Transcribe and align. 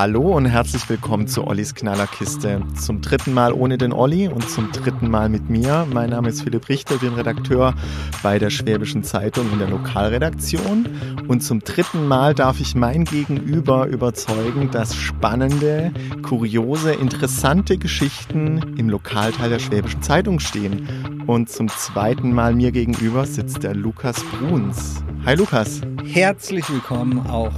Hallo 0.00 0.36
und 0.36 0.46
herzlich 0.46 0.88
willkommen 0.88 1.26
zu 1.26 1.44
Ollis 1.44 1.74
Knallerkiste. 1.74 2.62
Zum 2.76 3.00
dritten 3.00 3.34
Mal 3.34 3.52
ohne 3.52 3.78
den 3.78 3.92
Olli 3.92 4.28
und 4.28 4.48
zum 4.48 4.70
dritten 4.70 5.10
Mal 5.10 5.28
mit 5.28 5.50
mir. 5.50 5.88
Mein 5.92 6.10
Name 6.10 6.28
ist 6.28 6.42
Philipp 6.42 6.68
Richter, 6.68 6.98
bin 6.98 7.14
Redakteur 7.14 7.74
bei 8.22 8.38
der 8.38 8.50
Schwäbischen 8.50 9.02
Zeitung 9.02 9.50
in 9.52 9.58
der 9.58 9.66
Lokalredaktion. 9.66 10.86
Und 11.26 11.40
zum 11.40 11.58
dritten 11.58 12.06
Mal 12.06 12.32
darf 12.32 12.60
ich 12.60 12.76
mein 12.76 13.06
Gegenüber 13.06 13.88
überzeugen, 13.88 14.70
dass 14.70 14.94
spannende, 14.94 15.90
kuriose, 16.22 16.92
interessante 16.92 17.76
Geschichten 17.76 18.76
im 18.76 18.88
Lokalteil 18.88 19.50
der 19.50 19.58
Schwäbischen 19.58 20.02
Zeitung 20.02 20.38
stehen. 20.38 21.24
Und 21.26 21.50
zum 21.50 21.66
zweiten 21.66 22.32
Mal 22.32 22.54
mir 22.54 22.70
gegenüber 22.70 23.26
sitzt 23.26 23.64
der 23.64 23.74
Lukas 23.74 24.22
Bruns. 24.26 25.02
Hi 25.24 25.34
Lukas. 25.34 25.80
Herzlich 26.04 26.70
willkommen 26.70 27.26
auch 27.26 27.52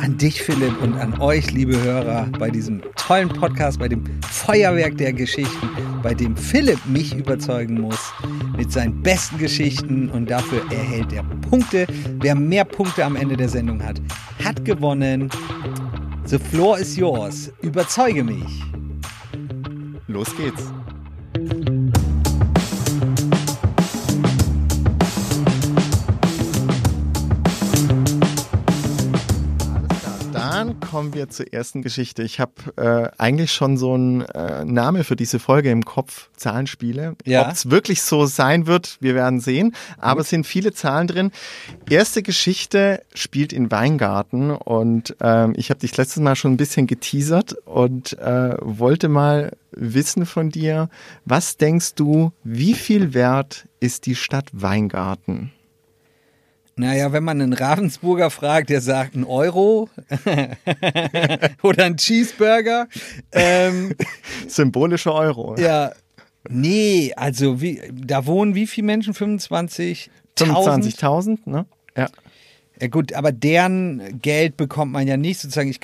an 0.00 0.16
dich, 0.16 0.42
Philipp, 0.42 0.80
und 0.82 0.94
an 0.94 1.20
euch, 1.20 1.50
liebe 1.52 1.80
Hörer, 1.80 2.26
bei 2.38 2.50
diesem 2.50 2.80
tollen 2.96 3.28
Podcast, 3.28 3.78
bei 3.78 3.88
dem 3.88 4.02
Feuerwerk 4.22 4.96
der 4.96 5.12
Geschichten, 5.12 5.68
bei 6.02 6.14
dem 6.14 6.36
Philipp 6.36 6.78
mich 6.86 7.14
überzeugen 7.14 7.80
muss 7.80 8.12
mit 8.56 8.72
seinen 8.72 9.02
besten 9.02 9.38
Geschichten 9.38 10.08
und 10.10 10.30
dafür 10.30 10.62
erhält 10.70 11.12
er 11.12 11.22
Punkte. 11.48 11.86
Wer 12.20 12.34
mehr 12.34 12.64
Punkte 12.64 13.04
am 13.04 13.14
Ende 13.16 13.36
der 13.36 13.48
Sendung 13.48 13.82
hat, 13.82 14.00
hat 14.42 14.64
gewonnen. 14.64 15.28
The 16.24 16.38
floor 16.38 16.78
is 16.78 16.96
yours. 16.96 17.52
Überzeuge 17.60 18.24
mich. 18.24 18.62
Los 20.06 20.34
geht's. 20.36 20.79
Kommen 30.80 31.14
wir 31.14 31.28
zur 31.28 31.52
ersten 31.52 31.82
Geschichte. 31.82 32.22
Ich 32.22 32.40
habe 32.40 32.52
äh, 32.76 33.10
eigentlich 33.18 33.52
schon 33.52 33.76
so 33.76 33.94
einen 33.94 34.22
äh, 34.22 34.64
Name 34.64 35.04
für 35.04 35.16
diese 35.16 35.38
Folge 35.38 35.70
im 35.70 35.84
Kopf, 35.84 36.30
Zahlenspiele. 36.36 37.16
Ja. 37.24 37.46
Ob 37.46 37.52
es 37.52 37.70
wirklich 37.70 38.02
so 38.02 38.26
sein 38.26 38.66
wird, 38.66 38.98
wir 39.00 39.14
werden 39.14 39.40
sehen. 39.40 39.74
Aber 39.98 40.22
es 40.22 40.30
sind 40.30 40.46
viele 40.46 40.72
Zahlen 40.72 41.06
drin. 41.06 41.30
Erste 41.88 42.22
Geschichte 42.22 43.02
spielt 43.14 43.52
in 43.52 43.70
Weingarten 43.70 44.50
und 44.50 45.16
ähm, 45.20 45.52
ich 45.56 45.70
habe 45.70 45.80
dich 45.80 45.96
letztes 45.96 46.22
Mal 46.22 46.36
schon 46.36 46.52
ein 46.52 46.56
bisschen 46.56 46.86
geteasert 46.86 47.54
und 47.64 48.18
äh, 48.18 48.56
wollte 48.60 49.08
mal 49.08 49.52
wissen 49.72 50.26
von 50.26 50.50
dir, 50.50 50.88
was 51.24 51.56
denkst 51.56 51.94
du, 51.94 52.32
wie 52.42 52.74
viel 52.74 53.14
wert 53.14 53.68
ist 53.78 54.06
die 54.06 54.14
Stadt 54.16 54.48
Weingarten? 54.52 55.52
Naja, 56.80 57.12
wenn 57.12 57.24
man 57.24 57.42
einen 57.42 57.52
Ravensburger 57.52 58.30
fragt, 58.30 58.70
der 58.70 58.80
sagt 58.80 59.14
ein 59.14 59.24
Euro 59.24 59.90
oder 61.62 61.84
ein 61.84 61.98
Cheeseburger. 61.98 62.88
Ähm, 63.32 63.94
Symbolische 64.48 65.12
Euro. 65.12 65.56
ja, 65.58 65.92
nee, 66.48 67.12
also 67.14 67.60
wie, 67.60 67.82
da 67.92 68.24
wohnen 68.24 68.54
wie 68.54 68.66
viele 68.66 68.86
Menschen? 68.86 69.12
25? 69.12 70.10
25.000, 70.38 71.40
ne? 71.44 71.66
Ja. 71.94 72.08
Ja 72.80 72.88
gut, 72.88 73.12
aber 73.12 73.30
deren 73.30 74.20
Geld 74.22 74.56
bekommt 74.56 74.92
man 74.92 75.06
ja 75.06 75.18
nicht 75.18 75.38
sozusagen. 75.38 75.68
Ich, 75.68 75.80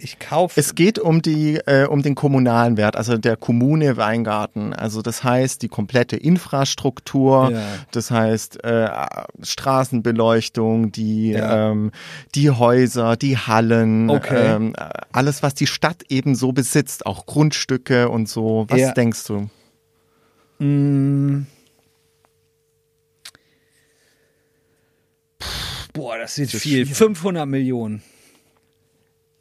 ich 0.00 0.18
kaufe. 0.20 0.60
Es 0.60 0.76
geht 0.76 1.00
um 1.00 1.22
die, 1.22 1.56
äh, 1.66 1.86
um 1.86 2.02
den 2.02 2.14
kommunalen 2.14 2.76
Wert, 2.76 2.94
also 2.94 3.18
der 3.18 3.36
Kommune 3.36 3.96
Weingarten. 3.96 4.72
Also 4.72 5.02
das 5.02 5.24
heißt 5.24 5.60
die 5.62 5.68
komplette 5.68 6.16
Infrastruktur, 6.16 7.50
Ja. 7.50 7.58
das 7.90 8.12
heißt 8.12 8.62
äh, 8.62 8.88
Straßenbeleuchtung, 9.42 10.92
die 10.92 11.30
Ja. 11.32 11.70
ähm, 11.72 11.90
die 12.36 12.50
Häuser, 12.50 13.16
die 13.16 13.36
Hallen, 13.36 14.08
Okay. 14.08 14.54
ähm, 14.54 14.72
alles 15.10 15.42
was 15.42 15.54
die 15.54 15.66
Stadt 15.66 16.04
eben 16.10 16.36
so 16.36 16.52
besitzt, 16.52 17.06
auch 17.06 17.26
Grundstücke 17.26 18.08
und 18.08 18.28
so. 18.28 18.66
Was 18.68 18.78
Ja. 18.78 18.92
denkst 18.92 19.24
du? 19.26 19.48
Mm. 20.64 21.46
Boah, 25.92 26.18
das 26.18 26.38
ist 26.38 26.54
ist 26.54 26.62
viel. 26.62 26.86
schwierig. 26.86 26.96
500 26.96 27.46
Millionen. 27.46 28.02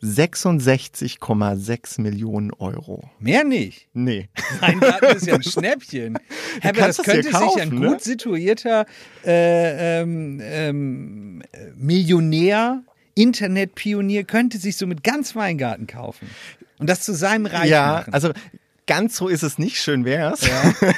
66,6 0.01 2.01
Millionen 2.01 2.51
Euro. 2.53 3.09
Mehr 3.19 3.43
nicht. 3.43 3.87
Nee. 3.93 4.29
Weingarten 4.61 5.17
ist 5.17 5.27
ja 5.27 5.35
ein 5.35 5.43
Schnäppchen. 5.43 6.17
Aber 6.63 6.87
das 6.87 6.97
könnte 6.97 7.23
sich 7.23 7.35
ein 7.35 7.41
kaufen, 7.41 7.79
ne? 7.79 7.87
gut 7.87 8.01
situierter 8.01 8.85
äh, 9.25 10.01
ähm, 10.01 10.39
ähm, 10.41 11.43
äh, 11.51 11.71
Millionär, 11.75 12.83
Internetpionier, 13.15 14.23
könnte 14.23 14.57
sich 14.57 14.77
so 14.77 14.87
mit 14.87 15.03
ganz 15.03 15.35
Weingarten 15.35 15.87
kaufen. 15.87 16.29
Und 16.77 16.89
das 16.89 17.01
zu 17.01 17.13
seinem 17.13 17.45
Reich 17.45 17.69
ja, 17.69 17.99
machen. 17.99 18.13
also 18.13 18.31
ganz 18.89 19.15
so 19.15 19.27
ist 19.27 19.43
es 19.43 19.59
nicht, 19.59 19.77
schön 19.77 20.03
wär's. 20.03 20.41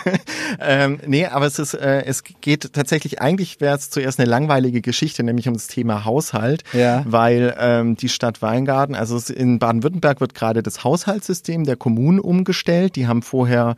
ähm, 0.62 1.00
nee, 1.06 1.26
aber 1.26 1.46
es 1.46 1.60
ist, 1.60 1.74
äh, 1.74 2.04
es 2.06 2.24
geht 2.24 2.72
tatsächlich, 2.72 3.22
eigentlich 3.22 3.60
wäre 3.60 3.76
es 3.76 3.90
zuerst 3.90 4.18
eine 4.18 4.30
langweilige 4.30 4.80
Geschichte, 4.82 5.24
nämlich 5.24 5.50
um 5.50 5.56
das 5.56 5.68
Thema 5.68 6.06
Haushalt, 6.06 6.64
Ja. 6.72 7.04
weil 7.06 7.54
ähm, 7.60 7.98
die 7.98 8.08
Stadt 8.08 8.42
Weingarten, 8.42 8.96
also 8.96 9.20
in 9.34 9.60
Baden-Württemberg 9.60 10.22
wird 10.22 10.34
gerade 10.34 10.64
das 10.64 10.86
Haushaltssystem 10.86 11.66
der 11.66 11.76
Kommunen 11.76 12.20
umgestellt. 12.22 12.96
Die 12.96 13.08
haben 13.08 13.22
vorher 13.22 13.76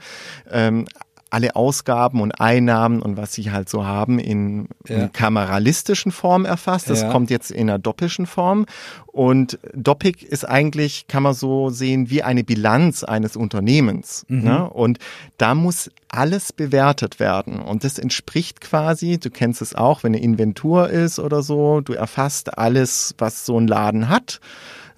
ähm, 0.51 0.85
alle 1.34 1.56
Ausgaben 1.56 2.22
und 2.22 2.40
Einnahmen 2.40 3.02
und 3.02 3.18
was 3.18 3.34
sie 3.34 3.52
halt 3.52 3.68
so 3.68 3.86
haben 3.86 4.20
in, 4.20 4.68
Ja. 4.88 4.96
in 5.06 5.12
kameralistischen 5.12 6.12
Form 6.12 6.46
erfasst. 6.46 6.90
Das 6.90 7.02
Ja. 7.02 7.12
kommt 7.12 7.30
jetzt 7.32 7.52
in 7.52 7.70
einer 7.70 7.80
doppischen 7.80 8.26
Form. 8.28 8.66
Und 9.08 9.60
Doppik 9.74 10.24
ist 10.24 10.48
eigentlich, 10.48 11.08
kann 11.08 11.24
man 11.24 11.34
so 11.34 11.70
sehen, 11.70 12.10
wie 12.10 12.24
eine 12.24 12.44
Bilanz 12.44 13.04
eines 13.04 13.36
Unternehmens. 13.36 14.26
Ne? 14.28 14.70
Und 14.70 15.00
da 15.38 15.54
muss 15.56 15.92
alles 16.10 16.54
bewertet 16.54 17.20
werden. 17.20 17.60
Und 17.60 17.84
das 17.84 17.98
entspricht 18.00 18.62
quasi, 18.62 19.18
du 19.20 19.30
kennst 19.30 19.62
es 19.62 19.74
auch, 19.76 20.04
wenn 20.04 20.14
eine 20.14 20.24
Inventur 20.24 20.90
ist 20.90 21.20
oder 21.20 21.42
so, 21.44 21.82
du 21.82 21.94
erfasst 21.94 22.58
alles, 22.58 23.16
was 23.18 23.46
so 23.46 23.60
ein 23.60 23.68
Laden 23.68 24.08
hat, 24.10 24.40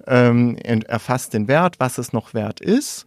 ähm, 0.06 0.56
erfasst 0.86 1.32
den 1.34 1.48
Wert, 1.48 1.76
was 1.80 1.98
es 1.98 2.12
noch 2.12 2.32
wert 2.34 2.60
ist. 2.60 3.06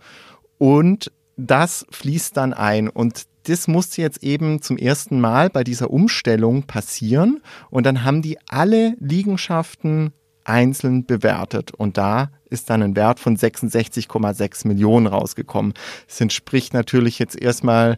Und 0.57 1.11
das 1.39 1.85
fließt 1.91 2.35
dann 2.37 2.53
ein. 2.53 2.89
Und 2.89 3.23
das 3.43 3.67
musste 3.67 4.01
jetzt 4.01 4.23
eben 4.23 4.61
zum 4.61 4.77
ersten 4.77 5.19
Mal 5.19 5.49
bei 5.49 5.63
dieser 5.63 5.89
Umstellung 5.89 6.63
passieren. 6.63 7.41
Und 7.69 7.85
dann 7.85 8.03
haben 8.03 8.21
die 8.21 8.37
alle 8.47 8.95
Liegenschaften 8.99 10.13
einzeln 10.43 11.05
bewertet. 11.05 11.71
Und 11.71 11.97
da 11.97 12.31
ist 12.49 12.69
dann 12.69 12.81
ein 12.81 12.95
Wert 12.95 13.19
von 13.19 13.37
66,6 13.37 14.67
Millionen 14.67 15.07
rausgekommen. 15.07 15.73
Das 16.07 16.19
entspricht 16.21 16.73
natürlich 16.73 17.19
jetzt 17.19 17.39
erstmal, 17.39 17.97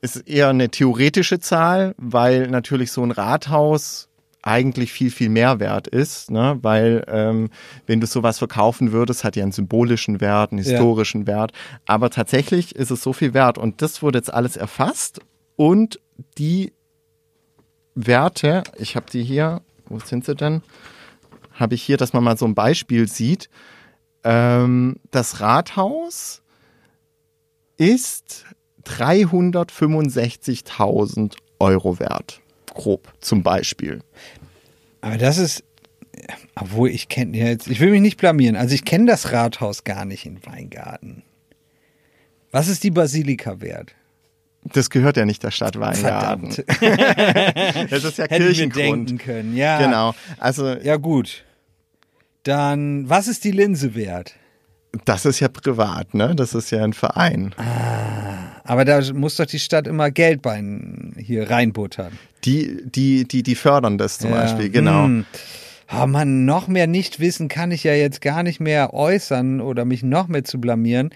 ist 0.00 0.28
eher 0.28 0.48
eine 0.48 0.70
theoretische 0.70 1.38
Zahl, 1.38 1.94
weil 1.98 2.48
natürlich 2.48 2.92
so 2.92 3.02
ein 3.02 3.10
Rathaus 3.10 4.05
eigentlich 4.46 4.92
viel, 4.92 5.10
viel 5.10 5.28
mehr 5.28 5.58
wert 5.58 5.88
ist, 5.88 6.30
ne? 6.30 6.58
weil 6.62 7.04
ähm, 7.08 7.50
wenn 7.86 8.00
du 8.00 8.06
sowas 8.06 8.38
verkaufen 8.38 8.92
würdest, 8.92 9.24
hat 9.24 9.34
ja 9.34 9.42
einen 9.42 9.50
symbolischen 9.52 10.20
Wert, 10.20 10.52
einen 10.52 10.62
historischen 10.62 11.26
Wert, 11.26 11.50
aber 11.84 12.10
tatsächlich 12.10 12.76
ist 12.76 12.90
es 12.90 13.02
so 13.02 13.12
viel 13.12 13.34
wert 13.34 13.58
und 13.58 13.82
das 13.82 14.02
wurde 14.02 14.18
jetzt 14.18 14.32
alles 14.32 14.56
erfasst 14.56 15.20
und 15.56 16.00
die 16.38 16.72
Werte, 17.96 18.62
ich 18.78 18.94
habe 18.94 19.10
die 19.10 19.24
hier, 19.24 19.62
wo 19.88 19.98
sind 19.98 20.24
sie 20.24 20.36
denn? 20.36 20.62
Habe 21.52 21.74
ich 21.74 21.82
hier, 21.82 21.96
dass 21.96 22.12
man 22.12 22.22
mal 22.22 22.36
so 22.36 22.44
ein 22.44 22.54
Beispiel 22.54 23.08
sieht. 23.08 23.48
Ähm, 24.22 25.00
das 25.10 25.40
Rathaus 25.40 26.42
ist 27.78 28.44
365.000 28.84 31.34
Euro 31.58 31.98
wert, 31.98 32.42
grob 32.76 33.12
zum 33.20 33.42
Beispiel. 33.42 34.02
Aber 35.00 35.18
das 35.18 35.38
ist, 35.38 35.64
obwohl 36.54 36.90
ich 36.90 37.08
kenne 37.08 37.36
ja 37.36 37.46
jetzt, 37.46 37.68
ich 37.68 37.80
will 37.80 37.90
mich 37.90 38.00
nicht 38.00 38.16
blamieren. 38.18 38.56
Also 38.56 38.74
ich 38.74 38.84
kenne 38.84 39.06
das 39.06 39.32
Rathaus 39.32 39.84
gar 39.84 40.04
nicht 40.04 40.26
in 40.26 40.44
Weingarten. 40.46 41.22
Was 42.52 42.68
ist 42.68 42.84
die 42.84 42.90
Basilika 42.90 43.60
wert? 43.60 43.94
Das 44.72 44.90
gehört 44.90 45.16
ja 45.16 45.24
nicht 45.24 45.42
der 45.42 45.50
Stadt 45.50 45.78
Weingarten. 45.78 46.50
Verdammt. 46.52 47.90
Das 47.90 48.04
ist 48.04 48.18
ja 48.18 48.24
Hätte 48.28 48.48
ich 48.48 48.58
mir 48.58 48.68
Kirchengrund. 48.68 49.10
denken 49.10 49.18
können. 49.18 49.56
Ja. 49.56 49.78
Genau. 49.78 50.14
Also 50.38 50.72
Ja, 50.74 50.96
gut. 50.96 51.44
Dann, 52.42 53.08
was 53.08 53.28
ist 53.28 53.44
die 53.44 53.50
Linse 53.50 53.94
wert? 53.94 54.34
das 55.04 55.26
ist 55.26 55.40
ja 55.40 55.48
privat, 55.48 56.14
ne? 56.14 56.34
Das 56.34 56.54
ist 56.54 56.70
ja 56.70 56.82
ein 56.82 56.92
Verein. 56.94 57.54
Aber 58.64 58.84
da 58.84 59.00
muss 59.12 59.36
doch 59.36 59.46
die 59.46 59.58
Stadt 59.58 59.86
immer 59.86 60.10
Geld 60.10 60.42
bei 60.42 60.62
hier 61.18 61.50
reinbuttern. 61.50 62.18
Die, 62.46 62.82
die, 62.84 63.26
die, 63.28 63.42
die 63.42 63.54
fördern 63.54 63.98
das 63.98 64.18
zum 64.18 64.30
Ja. 64.30 64.42
Beispiel, 64.42 64.70
genau. 64.70 65.04
Hm. 65.04 65.24
Oh 65.92 66.06
man, 66.06 66.44
noch 66.44 66.66
mehr 66.68 66.86
Nichtwissen 66.86 67.48
kann 67.48 67.70
ich 67.70 67.84
ja 67.84 67.92
jetzt 67.94 68.20
gar 68.20 68.42
nicht 68.42 68.58
mehr 68.60 68.92
äußern 68.94 69.60
oder 69.60 69.84
mich 69.84 70.02
noch 70.02 70.26
mehr 70.28 70.42
zu 70.44 70.60
blamieren. 70.60 71.10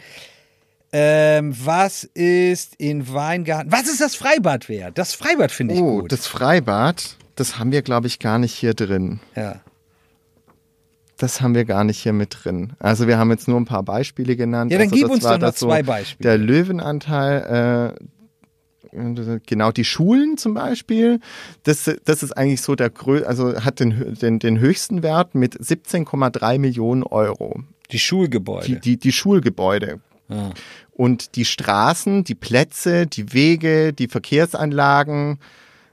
Ähm, 0.92 1.54
was 1.64 2.02
ist 2.04 2.74
in 2.78 3.12
Weingarten? 3.12 3.70
Was 3.70 3.88
ist 3.88 4.00
das 4.00 4.16
Freibad 4.16 4.68
wert? 4.68 4.98
Das 4.98 5.14
Freibad 5.14 5.52
finde 5.52 5.74
ich 5.74 5.80
Oh, 5.80 6.00
gut. 6.02 6.12
das 6.12 6.26
Freibad, 6.26 7.16
das 7.36 7.58
haben 7.58 7.70
wir, 7.72 7.82
glaube 7.82 8.08
ich, 8.08 8.18
gar 8.18 8.38
nicht 8.38 8.54
hier 8.54 8.74
drin. 8.74 9.20
ja. 9.36 9.60
Das 11.16 11.42
haben 11.42 11.54
wir 11.54 11.66
gar 11.66 11.84
nicht 11.84 11.98
hier 11.98 12.14
mit 12.14 12.34
drin. 12.44 12.72
Also 12.78 13.06
wir 13.06 13.18
haben 13.18 13.30
jetzt 13.30 13.46
nur 13.46 13.60
ein 13.60 13.66
paar 13.66 13.82
Beispiele 13.82 14.36
genannt. 14.36 14.72
Ja, 14.72 14.78
dann 14.78 14.86
also 14.88 14.96
gib 14.96 15.10
uns 15.10 15.22
doch 15.22 15.36
noch 15.38 15.52
zwei 15.52 15.82
Beispiele. 15.82 16.26
Der 16.30 16.38
Löwenanteil, 16.38 17.94
äh, 17.98 18.04
genau 18.92 19.72
die 19.72 19.84
Schulen 19.84 20.36
zum 20.36 20.54
Beispiel, 20.54 21.20
das, 21.62 21.90
das 22.04 22.22
ist 22.22 22.32
eigentlich 22.32 22.60
so 22.62 22.74
der 22.74 22.90
grö 22.90 23.24
also 23.24 23.62
hat 23.64 23.80
den, 23.80 24.14
den, 24.20 24.38
den 24.38 24.58
höchsten 24.58 25.02
Wert 25.02 25.34
mit 25.34 25.56
17,3 25.56 26.58
Millionen 26.58 27.02
Euro. 27.02 27.62
Die 27.92 27.98
Schulgebäude. 27.98 28.66
Die, 28.66 28.80
die, 28.80 28.96
die 28.98 29.12
Schulgebäude. 29.12 30.00
Ah. 30.28 30.50
Und 30.92 31.36
die 31.36 31.44
Straßen, 31.44 32.24
die 32.24 32.34
Plätze, 32.34 33.06
die 33.06 33.32
Wege, 33.32 33.92
die 33.92 34.08
Verkehrsanlagen 34.08 35.38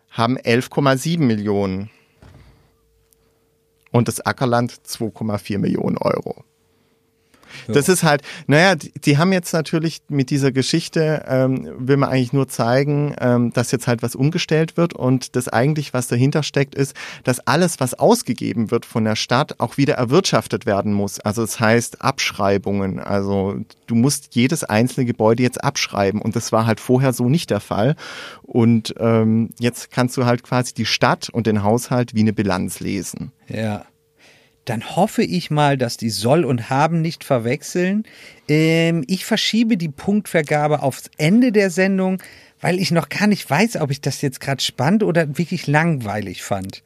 haben 0.09 0.37
11,7 0.37 1.19
Millionen. 1.19 1.89
Und 3.91 4.07
das 4.07 4.21
Ackerland 4.21 4.71
2,4 4.85 5.57
Millionen 5.59 5.97
Euro. 5.97 6.43
Das 7.67 7.89
ist 7.89 8.03
halt, 8.03 8.21
naja, 8.47 8.75
die, 8.75 8.91
die 8.91 9.17
haben 9.17 9.33
jetzt 9.33 9.53
natürlich 9.53 10.01
mit 10.09 10.29
dieser 10.29 10.51
Geschichte, 10.51 11.23
ähm, 11.27 11.69
will 11.77 11.97
man 11.97 12.09
eigentlich 12.09 12.33
nur 12.33 12.47
zeigen, 12.47 13.15
ähm, 13.19 13.51
dass 13.53 13.71
jetzt 13.71 13.87
halt 13.87 14.03
was 14.03 14.15
umgestellt 14.15 14.77
wird 14.77 14.93
und 14.93 15.35
das 15.35 15.47
eigentlich, 15.47 15.93
was 15.93 16.07
dahinter 16.07 16.43
steckt, 16.43 16.75
ist, 16.75 16.95
dass 17.23 17.39
alles, 17.39 17.79
was 17.79 17.93
ausgegeben 17.93 18.71
wird 18.71 18.85
von 18.85 19.03
der 19.03 19.15
Stadt, 19.15 19.59
auch 19.59 19.77
wieder 19.77 19.95
erwirtschaftet 19.95 20.65
werden 20.65 20.93
muss. 20.93 21.19
Also 21.19 21.41
das 21.41 21.59
heißt 21.59 22.01
Abschreibungen. 22.01 22.99
Also 22.99 23.55
du 23.87 23.95
musst 23.95 24.35
jedes 24.35 24.63
einzelne 24.63 25.05
Gebäude 25.05 25.43
jetzt 25.43 25.63
abschreiben 25.63 26.21
und 26.21 26.35
das 26.35 26.51
war 26.51 26.65
halt 26.65 26.79
vorher 26.79 27.13
so 27.13 27.29
nicht 27.29 27.49
der 27.49 27.59
Fall. 27.59 27.95
Und 28.43 28.95
ähm, 28.99 29.49
jetzt 29.59 29.91
kannst 29.91 30.15
du 30.17 30.25
halt 30.25 30.43
quasi 30.43 30.73
die 30.73 30.85
Stadt 30.85 31.29
und 31.29 31.47
den 31.47 31.63
Haushalt 31.63 32.13
wie 32.13 32.21
eine 32.21 32.33
Bilanz 32.33 32.79
lesen. 32.79 33.31
Ja. 33.47 33.85
Dann 34.67 34.95
hoffe 34.97 35.23
ich 35.23 35.49
mal, 35.49 35.77
dass 35.77 35.95
die 35.95 36.09
soll 36.09 36.43
und 36.43 36.69
haben 36.69 37.01
nicht 37.01 37.23
verwechseln. 37.23 38.03
Ähm, 38.49 39.03
ich 39.07 39.25
verschiebe 39.25 39.77
die 39.77 39.87
Punktvergabe 39.89 40.83
aufs 40.83 41.09
Ende 41.17 41.51
der 41.53 41.69
Sendung, 41.69 42.21
weil 42.59 42.79
ich 42.79 42.91
noch 42.91 43.07
gar 43.07 43.27
nicht 43.27 43.49
weiß, 43.49 43.77
ob 43.77 43.91
ich 43.91 44.01
das 44.01 44.21
jetzt 44.21 44.39
gerade 44.41 44.61
spannend 44.61 45.03
oder 45.03 45.37
wirklich 45.37 45.67
langweilig 45.67 46.43
fand. 46.43 46.83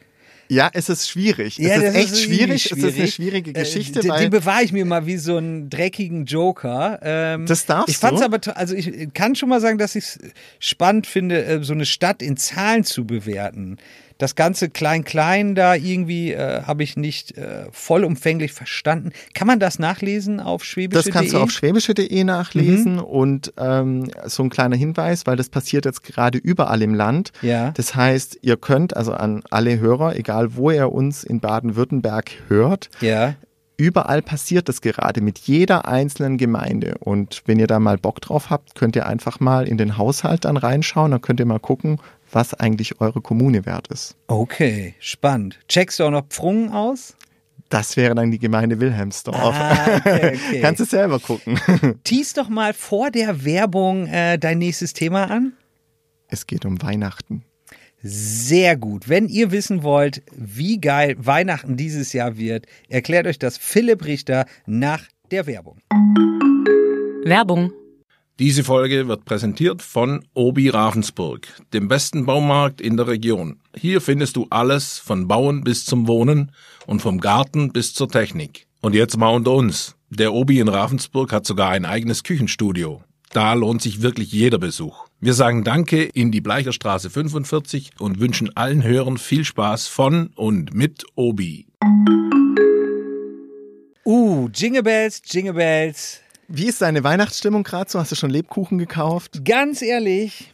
Ja, 0.48 0.70
es 0.74 0.90
ist 0.90 1.10
schwierig. 1.10 1.58
es 1.60 1.66
ist 1.66 1.82
das 1.82 1.96
echt 1.96 2.10
irgendwie 2.10 2.60
schwierig. 2.60 2.72
Es 2.72 2.78
ist 2.84 2.98
eine 3.00 3.08
schwierige 3.08 3.52
Äh, 3.52 3.54
Geschichte, 3.54 4.02
den, 4.02 4.12
weil 4.12 4.20
den 4.20 4.32
bewahre 4.32 4.64
ich 4.64 4.74
mir 4.74 4.84
mal 4.86 5.06
wie 5.06 5.16
so 5.16 5.38
einen 5.38 5.70
dreckigen 5.70 6.26
Joker. 6.26 7.00
Ähm, 7.02 7.46
Das 7.46 7.66
darfst 7.66 7.88
Ich 7.90 7.98
fand's 7.98 8.20
du. 8.20 8.26
aber, 8.26 8.40
also 8.58 8.76
ich 8.76 9.14
kann 9.14 9.36
schon 9.36 9.48
mal 9.50 9.62
sagen, 9.62 9.78
dass 9.78 9.96
ich 9.96 10.04
es 10.04 10.20
spannend 10.60 11.08
finde, 11.08 11.46
äh, 11.46 11.64
so 11.64 11.72
eine 11.74 11.86
Stadt 11.86 12.22
in 12.22 12.36
Zahlen 12.36 12.84
zu 12.84 13.06
bewerten. 13.08 13.78
Das 14.22 14.36
ganze 14.36 14.70
Klein-Klein 14.70 15.56
da 15.56 15.74
irgendwie 15.74 16.34
äh, 16.34 16.62
habe 16.64 16.84
ich 16.84 16.96
nicht 16.96 17.38
äh, 17.38 17.66
vollumfänglich 17.72 18.54
verstanden. 18.54 19.12
Kann 19.34 19.48
man 19.48 19.60
das 19.60 19.80
nachlesen 19.80 20.40
auf 20.40 20.64
schwäbische.de? 20.64 21.12
Das 21.12 21.14
kannst 21.14 21.34
du 21.34 21.40
auf 21.40 21.50
schwäbische.de 21.50 22.24
nachlesen 22.24 23.00
und 23.00 23.52
ähm, 23.58 24.12
so 24.26 24.44
ein 24.44 24.50
kleiner 24.52 24.76
Hinweis, 24.76 25.26
weil 25.26 25.38
das 25.38 25.50
passiert 25.50 25.86
jetzt 25.86 26.04
gerade 26.04 26.38
überall 26.38 26.84
im 26.84 26.94
Land. 26.94 27.32
Ja. 27.42 27.72
Das 27.72 27.96
heißt, 27.96 28.38
ihr 28.44 28.58
könnt 28.58 28.96
also 28.96 29.14
an 29.14 29.42
alle 29.50 29.80
Hörer, 29.80 30.16
egal 30.16 30.56
wo 30.56 30.70
ihr 30.70 30.92
uns 30.92 31.24
in 31.24 31.40
Baden-Württemberg 31.40 32.32
hört, 32.48 32.90
Ja. 33.02 33.34
Überall 33.82 34.22
passiert 34.22 34.70
das 34.70 34.82
gerade 34.82 35.22
mit 35.22 35.40
jeder 35.40 35.88
einzelnen 35.88 36.38
Gemeinde. 36.38 36.96
Und 37.00 37.42
wenn 37.48 37.58
ihr 37.58 37.66
da 37.66 37.80
mal 37.80 37.98
Bock 37.98 38.22
drauf 38.22 38.52
habt, 38.52 38.76
könnt 38.76 38.96
ihr 38.96 39.08
einfach 39.08 39.40
mal 39.40 39.68
in 39.68 39.78
den 39.78 39.98
Haushalt 39.98 40.46
dann 40.46 40.56
reinschauen, 40.56 41.12
dann 41.12 41.22
könnt 41.22 41.40
ihr 41.40 41.48
mal 41.48 41.60
gucken, 41.60 42.00
was 42.32 42.54
eigentlich 42.54 43.02
eure 43.02 43.22
Kommune 43.22 43.66
wert 43.66 43.88
ist. 43.88 44.16
Okay, 44.28 44.94
spannend. 45.00 45.60
Checkst 45.68 46.00
du 46.00 46.04
auch 46.04 46.12
noch 46.12 46.28
Pfrungen 46.28 46.72
aus? 46.72 47.16
Das 47.70 47.98
wäre 47.98 48.14
dann 48.14 48.32
die 48.32 48.40
Gemeinde 48.40 48.80
Wilhelmsdorf. 48.80 49.56
Ah, 49.58 49.96
okay, 49.96 50.38
okay. 50.38 50.60
Kannst 50.62 50.82
du 50.82 50.86
selber 50.86 51.20
gucken. 51.20 51.60
Tease 52.04 52.36
doch 52.36 52.50
mal 52.50 52.74
vor 52.74 53.10
der 53.10 53.46
Werbung 53.46 54.08
äh, 54.08 54.38
dein 54.38 54.60
nächstes 54.60 54.94
Thema 54.94 55.32
an. 55.32 55.54
Es 56.28 56.46
geht 56.46 56.66
um 56.66 56.82
Weihnachten. 56.82 57.44
Sehr 58.04 58.78
gut. 58.78 59.10
Wenn 59.10 59.28
ihr 59.28 59.52
wissen 59.52 59.84
wollt, 59.84 60.24
wie 60.36 60.80
geil 60.80 61.16
Weihnachten 61.20 61.78
dieses 61.78 62.14
Jahr 62.14 62.38
wird, 62.38 62.66
erklärt 62.90 63.28
euch 63.28 63.38
das 63.38 63.58
Philipp 63.58 64.06
Richter 64.06 64.46
nach 64.66 65.04
der 65.30 65.46
Werbung. 65.46 65.78
Werbung. 67.24 67.72
Diese 68.40 68.64
Folge 68.64 69.08
wird 69.08 69.26
präsentiert 69.26 69.84
von 69.84 70.26
Obi 70.34 70.70
Ravensburg, 70.70 71.48
dem 71.74 71.88
besten 71.88 72.26
Baumarkt 72.26 72.82
in 72.82 72.98
der 72.98 73.06
Region. 73.06 73.60
Hier 73.76 74.02
findest 74.02 74.36
du 74.36 74.48
alles 74.50 74.98
von 74.98 75.28
Bauen 75.28 75.64
bis 75.64 75.86
zum 75.86 76.08
Wohnen 76.08 76.52
und 76.88 77.04
vom 77.04 77.20
Garten 77.20 77.72
bis 77.72 77.94
zur 77.94 78.10
Technik. 78.10 78.66
Und 78.82 78.96
jetzt 78.96 79.16
mal 79.18 79.30
unter 79.30 79.52
uns. 79.52 79.96
Der 80.10 80.34
Obi 80.34 80.60
in 80.60 80.70
Ravensburg 80.70 81.32
hat 81.32 81.46
sogar 81.46 81.70
ein 81.70 81.86
eigenes 81.86 82.24
Küchenstudio. 82.24 83.04
Da 83.32 83.54
lohnt 83.54 83.84
sich 83.84 84.02
wirklich 84.02 84.32
jeder 84.32 84.58
Besuch. 84.58 85.06
Wir 85.24 85.36
sagen 85.36 85.64
Danke 85.64 86.02
in 86.02 86.32
die 86.32 86.42
Bleicherstraße 86.42 87.12
45 87.12 87.92
und 88.00 88.20
wünschen 88.20 88.58
allen 88.58 88.82
Hörern 88.82 89.20
viel 89.20 89.46
Spaß 89.46 89.86
von 89.86 90.32
und 90.34 90.74
mit 90.74 91.04
Obi. 91.14 91.68
Uh, 94.04 94.50
Jingle 94.52 94.82
Bells, 94.82 95.22
Jingle 95.24 95.54
Bells. 95.54 96.22
Wie 96.48 96.66
ist 96.66 96.82
deine 96.82 97.04
Weihnachtsstimmung 97.04 97.62
gerade 97.62 97.92
so? 97.92 98.00
Hast 98.00 98.12
du 98.12 98.16
schon 98.16 98.32
Lebkuchen 98.32 98.80
gekauft? 98.80 99.46
Ganz 99.46 99.84
ehrlich, 99.84 100.52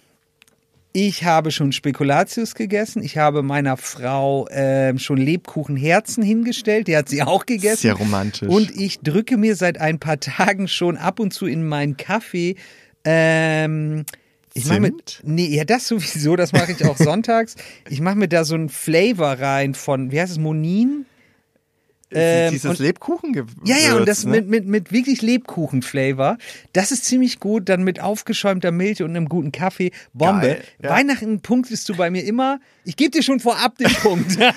ich 0.92 1.24
habe 1.24 1.52
schon 1.52 1.72
Spekulatius 1.72 2.54
gegessen. 2.54 3.02
Ich 3.02 3.18
habe 3.18 3.44
meiner 3.44 3.78
Frau 3.78 4.50
ähm, 4.52 5.00
schon 5.00 5.16
Lebkuchenherzen 5.16 6.24
hingestellt. 6.24 6.90
Die 6.90 6.98
hat 6.98 7.08
sie 7.08 7.24
auch 7.24 7.46
gegessen. 7.46 7.84
Sehr 7.84 7.94
romantisch. 7.94 8.50
Und 8.50 8.70
ich 8.72 9.00
drücke 9.00 9.38
mir 9.38 9.56
seit 9.56 9.80
ein 9.80 10.00
paar 10.00 10.20
Tagen 10.20 10.68
schon 10.68 10.98
ab 10.98 11.22
und 11.22 11.34
zu 11.34 11.46
in 11.46 11.66
meinen 11.66 11.96
Kaffee. 11.96 12.58
Ähm, 13.06 14.04
ich 14.58 14.66
mache 14.66 14.80
mit, 14.80 15.10
Zimt? 15.10 15.22
nee, 15.24 15.48
ja, 15.48 15.64
das 15.64 15.88
sowieso, 15.88 16.36
das 16.36 16.52
mache 16.54 16.72
ich 16.72 16.86
auch 16.86 16.98
sonntags. 16.98 17.56
Ich 17.90 18.02
mache 18.02 18.16
mir 18.16 18.28
da 18.28 18.44
so 18.44 18.56
ein 18.56 18.70
Flavor 18.70 19.34
rein 19.34 19.74
von, 19.74 20.12
wie 20.12 20.20
heißt 20.20 20.32
es, 20.32 20.40
Monin? 20.40 21.06
Ähm, 22.12 22.52
Dieses 22.52 22.70
und- 22.72 22.80
Lebkuchengewürz. 22.80 23.58
Ja, 23.66 23.78
ja, 23.78 23.96
und 23.96 24.08
das 24.08 24.24
ne? 24.24 24.32
mit, 24.32 24.48
mit, 24.48 24.66
mit 24.66 24.92
wirklich 24.92 25.22
Lebkuchen-Flavor. 25.22 26.38
Das 26.74 26.92
ist 26.92 27.06
ziemlich 27.06 27.40
gut, 27.40 27.68
dann 27.70 27.84
mit 27.84 28.00
aufgeschäumter 28.02 28.72
Milch 28.72 29.04
und 29.04 29.10
einem 29.10 29.28
guten 29.28 29.52
Kaffee. 29.52 29.92
Bombe. 30.14 30.48
Geil, 30.48 30.64
ja. 30.82 30.90
Weihnachten 30.90 31.42
punktest 31.42 31.90
du 31.90 31.96
bei 31.96 32.10
mir 32.10 32.24
immer. 32.24 32.60
Ich 32.86 32.96
gebe 32.96 33.12
dir 33.12 33.24
schon 33.24 33.40
vorab 33.40 33.78
den 33.78 33.94
Punkt. 33.94 34.38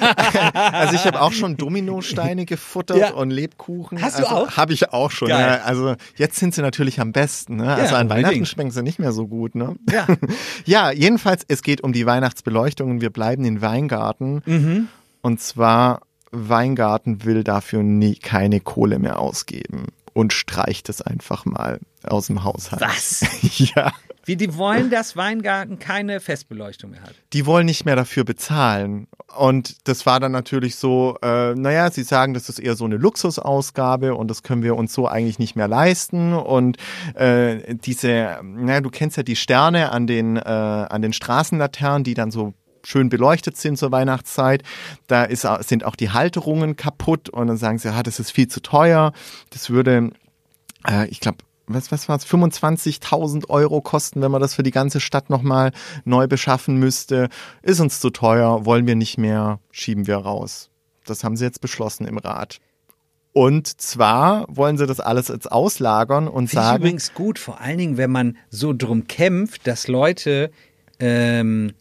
Also 0.52 0.94
ich 0.94 1.05
habe 1.05 1.20
auch 1.20 1.32
schon 1.32 1.56
Dominosteine 1.58 2.44
gefuttert 2.47 2.99
Ja. 2.99 3.11
und 3.12 3.31
Lebkuchen. 3.31 4.00
Hast 4.00 4.19
du 4.19 4.25
also, 4.25 4.37
auch? 4.47 4.56
Habe 4.56 4.73
ich 4.73 4.93
auch 4.93 5.11
schon. 5.11 5.29
Ja. 5.29 5.62
Also 5.62 5.94
jetzt 6.17 6.37
sind 6.37 6.55
sie 6.55 6.62
natürlich 6.62 7.00
am 7.00 7.12
besten. 7.12 7.57
Ne? 7.57 7.75
Also 7.75 7.95
an 7.95 8.02
unbedingt. 8.02 8.26
Weihnachten 8.26 8.47
schmecken 8.47 8.71
sie 8.71 8.83
nicht 8.83 8.99
mehr 8.99 9.12
so 9.12 9.26
gut. 9.26 9.54
Ne? 9.54 9.76
Ja. 9.90 10.07
ja, 10.64 10.90
jedenfalls, 10.90 11.45
es 11.49 11.62
geht 11.62 11.83
um 11.83 11.92
die 11.92 12.07
Weihnachtsbeleuchtung 12.07 12.90
und 12.90 13.00
wir 13.00 13.11
bleiben 13.11 13.45
in 13.45 13.61
Weingarten. 13.62 14.42
Mhm. 14.47 14.88
Und 15.23 15.40
zwar, 15.40 16.00
Weingarten 16.31 17.25
will 17.25 17.45
dafür 17.45 17.83
nie 17.83 18.15
keine 18.15 18.61
Kohle 18.61 18.99
mehr 18.99 19.19
ausgeben 19.19 19.89
und 20.13 20.33
streicht 20.33 20.89
es 20.89 21.03
einfach 21.03 21.45
mal 21.45 21.81
aus 22.05 22.27
dem 22.27 22.45
Haushalt. 22.45 22.83
Was? 22.83 23.25
ja. 23.75 23.93
Wie 24.25 24.37
die 24.37 24.57
wollen, 24.57 24.91
dass 24.91 25.17
Weingarten 25.17 25.79
keine 25.79 26.21
Festbeleuchtung 26.21 26.91
mehr 26.91 27.03
hat. 27.03 27.15
die 27.33 27.47
wollen 27.47 27.67
nicht 27.67 27.85
mehr 27.85 27.97
dafür 27.97 28.25
bezahlen. 28.25 29.09
Und 29.37 29.89
das 29.89 30.07
war 30.07 30.21
dann 30.21 30.33
natürlich 30.33 30.77
so, 30.77 31.17
äh, 31.23 31.55
naja, 31.55 31.91
sie 31.91 32.03
sagen, 32.03 32.35
das 32.35 32.49
ist 32.49 32.59
eher 32.59 32.77
so 32.77 32.85
eine 32.85 32.97
Luxusausgabe 32.97 34.15
und 34.15 34.29
das 34.29 34.43
können 34.43 34.63
wir 34.63 34.77
uns 34.77 34.93
so 34.93 35.09
eigentlich 35.09 35.39
nicht 35.39 35.57
mehr 35.57 35.69
leisten. 35.69 36.35
Und 36.35 36.77
äh, 37.15 37.75
diese, 37.77 38.41
naja, 38.43 38.81
du 38.81 38.91
kennst 38.91 39.17
ja 39.17 39.23
die 39.23 39.37
Sterne 39.37 39.91
an 39.91 40.07
den, 40.07 40.37
äh, 40.37 40.41
an 40.41 41.01
den 41.01 41.13
Straßenlaternen, 41.13 42.05
die 42.05 42.15
dann 42.15 42.31
so 42.31 42.55
schön 42.85 43.09
beleuchtet 43.09 43.57
sind 43.57 43.79
zur 43.79 43.93
Weihnachtszeit. 43.93 44.63
Da 45.07 45.25
ist, 45.25 45.47
sind 45.61 45.85
auch 45.85 45.97
die 45.97 46.11
Halterungen 46.11 46.77
kaputt 46.77 47.29
und 47.29 47.47
dann 47.47 47.57
sagen 47.57 47.79
sie, 47.79 47.89
ja, 47.89 48.03
das 48.03 48.21
ist 48.21 48.31
viel 48.31 48.49
zu 48.49 48.61
teuer. 48.61 49.13
Das 49.51 49.71
würde, 49.71 50.11
äh, 50.89 51.09
ich 51.09 51.21
glaube, 51.21 51.39
was, 51.67 51.93
was 51.93 52.09
war 52.09 52.17
es, 52.17 52.27
25.000 52.27 53.49
Euro 53.49 53.81
kosten, 53.81 54.23
wenn 54.23 54.31
man 54.31 54.41
das 54.41 54.55
für 54.55 54.63
die 54.63 54.71
ganze 54.71 55.01
Stadt 55.01 55.31
nochmal 55.31 55.73
neu 56.05 56.27
beschaffen 56.27 56.77
müsste. 56.77 57.29
Ist 57.63 57.81
uns 57.81 58.01
zu 58.01 58.11
teuer, 58.11 58.65
wollen 58.67 58.87
wir 58.87 58.97
nicht 58.97 59.19
mehr, 59.19 59.61
schieben 59.71 60.07
wir 60.07 60.17
raus. 60.17 60.71
Das 61.05 61.25
haben 61.25 61.37
sie 61.37 61.45
jetzt 61.45 61.61
beschlossen 61.61 62.07
im 62.07 62.19
Rat. 62.19 62.59
Und 63.33 63.81
zwar 63.81 64.45
wollen 64.49 64.77
sie 64.77 64.87
das 64.87 64.99
alles 64.99 65.29
jetzt 65.29 65.51
auslagern 65.51 66.27
und 66.27 66.49
Finde 66.49 66.63
ich 66.63 66.67
sagen, 66.67 66.83
übrigens 66.83 67.15
gut, 67.15 67.39
vor 67.39 67.61
allen 67.61 67.79
Dingen, 67.79 67.97
wenn 67.97 68.11
man 68.11 68.37
so 68.49 68.73
drum 68.73 69.07
kämpft, 69.07 69.67
dass 69.69 69.87
Leute 69.87 70.51
ähm, 70.99 71.73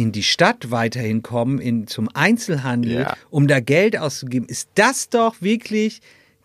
in 0.00 0.12
die 0.12 0.22
Stadt 0.22 0.70
weiterhin 0.70 1.22
kommen, 1.22 1.58
in, 1.60 1.86
zum 1.86 2.08
Einzelhandel, 2.14 3.00
Ja. 3.02 3.16
um 3.28 3.46
da 3.46 3.60
Geld 3.60 3.98
auszugeben. 3.98 4.48
Ist 4.48 4.68
das 4.74 5.10
doch 5.10 5.42
wirklich 5.42 6.00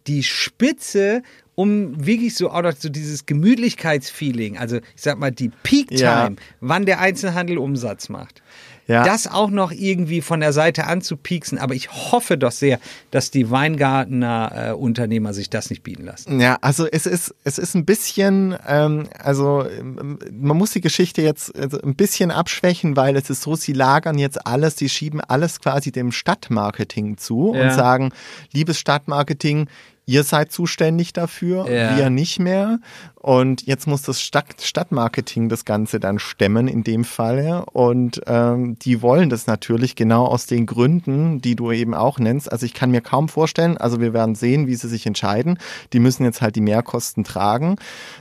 die 0.08 0.24
Spitze, 0.24 1.24
um 1.56 2.06
wirklich 2.06 2.36
so 2.36 2.50
auch 2.52 2.62
noch 2.64 2.76
so 2.76 2.90
dieses 2.90 3.26
Gemütlichkeitsfeeling, 3.26 4.58
also 4.58 4.78
ich 4.78 5.02
sag 5.02 5.18
mal 5.20 5.32
die 5.32 5.50
Peak-Time, 5.64 6.00
Ja. 6.02 6.32
wann 6.60 6.86
der 6.86 7.00
Einzelhandel 7.00 7.58
Umsatz 7.58 8.10
macht. 8.10 8.42
Ja. 8.88 9.04
das 9.04 9.26
auch 9.28 9.50
noch 9.50 9.72
irgendwie 9.72 10.22
von 10.22 10.40
der 10.42 10.54
Seite 10.54 10.86
anzupieksen. 10.86 11.58
Aber 11.58 11.74
ich 11.74 11.92
hoffe 11.92 12.38
doch 12.38 12.52
sehr, 12.52 12.80
dass 13.12 13.32
die 13.32 13.50
Weingartner 13.50 14.52
äh, 14.70 14.72
Unternehmer 14.74 15.34
sich 15.34 15.50
das 15.50 15.70
nicht 15.70 15.84
bieten 15.84 16.06
lassen. 16.06 16.40
Ja, 16.40 16.58
also 16.62 16.86
es 16.86 17.06
ist, 17.06 17.34
es 17.44 17.58
ist 17.58 17.76
ein 17.76 17.86
bisschen, 17.86 18.56
ähm, 18.68 19.08
also 19.18 19.66
ähm, 19.68 20.20
man 20.32 20.58
muss 20.58 20.72
die 20.72 20.82
Geschichte 20.82 21.22
jetzt 21.22 21.56
also 21.58 21.82
ein 21.82 21.96
bisschen 21.96 22.32
abschwächen, 22.32 22.96
weil 22.96 23.16
es 23.16 23.30
ist 23.30 23.42
so, 23.42 23.56
sie 23.56 23.74
lagern 23.74 24.18
jetzt 24.18 24.46
alles, 24.46 24.78
sie 24.78 24.90
schieben 24.90 25.22
alles 25.22 25.60
quasi 25.62 25.92
dem 25.92 26.12
Stadtmarketing 26.12 27.18
zu 27.18 27.54
Ja. 27.56 27.64
und 27.64 27.72
sagen, 27.74 28.12
liebes 28.54 28.78
Stadtmarketing, 28.80 29.68
ihr 30.06 30.24
seid 30.24 30.52
zuständig 30.52 31.14
dafür, 31.14 31.70
Ja. 31.70 31.98
wir 31.98 32.10
nicht 32.10 32.40
mehr. 32.40 32.80
Und 33.16 33.66
jetzt 33.66 33.88
muss 33.88 34.04
das 34.04 34.22
Stadt 34.22 34.62
Stadtmarketing 34.62 35.50
das 35.50 35.66
Ganze 35.66 36.00
dann 36.00 36.20
stemmen 36.20 36.68
in 36.68 36.84
dem 36.84 37.04
Falle. 37.04 37.66
Und 37.74 38.22
ähm, 38.28 38.78
die 38.80 39.02
wollen 39.02 39.30
das 39.32 39.48
natürlich 39.48 39.96
genau 39.96 40.26
aus 40.26 40.46
den 40.46 40.68
Gründen, 40.68 41.42
die 41.42 41.56
du 41.56 41.72
eben 41.72 41.96
auch 41.96 42.20
nennst. 42.20 42.52
Also 42.52 42.68
ich 42.68 42.76
kann 42.76 42.92
mir 42.92 43.02
kaum 43.02 43.28
vorstellen, 43.28 43.78
also 43.78 44.00
wir 44.00 44.14
werden 44.14 44.36
sehen, 44.36 44.68
wie 44.68 44.76
sie 44.76 44.88
sich 44.90 45.08
entscheiden. 45.08 45.58
Die 45.92 46.00
müssen 46.00 46.24
jetzt 46.24 46.42
halt 46.42 46.56
die 46.56 46.62
Mehrkosten 46.62 47.24
tragen 47.24 47.78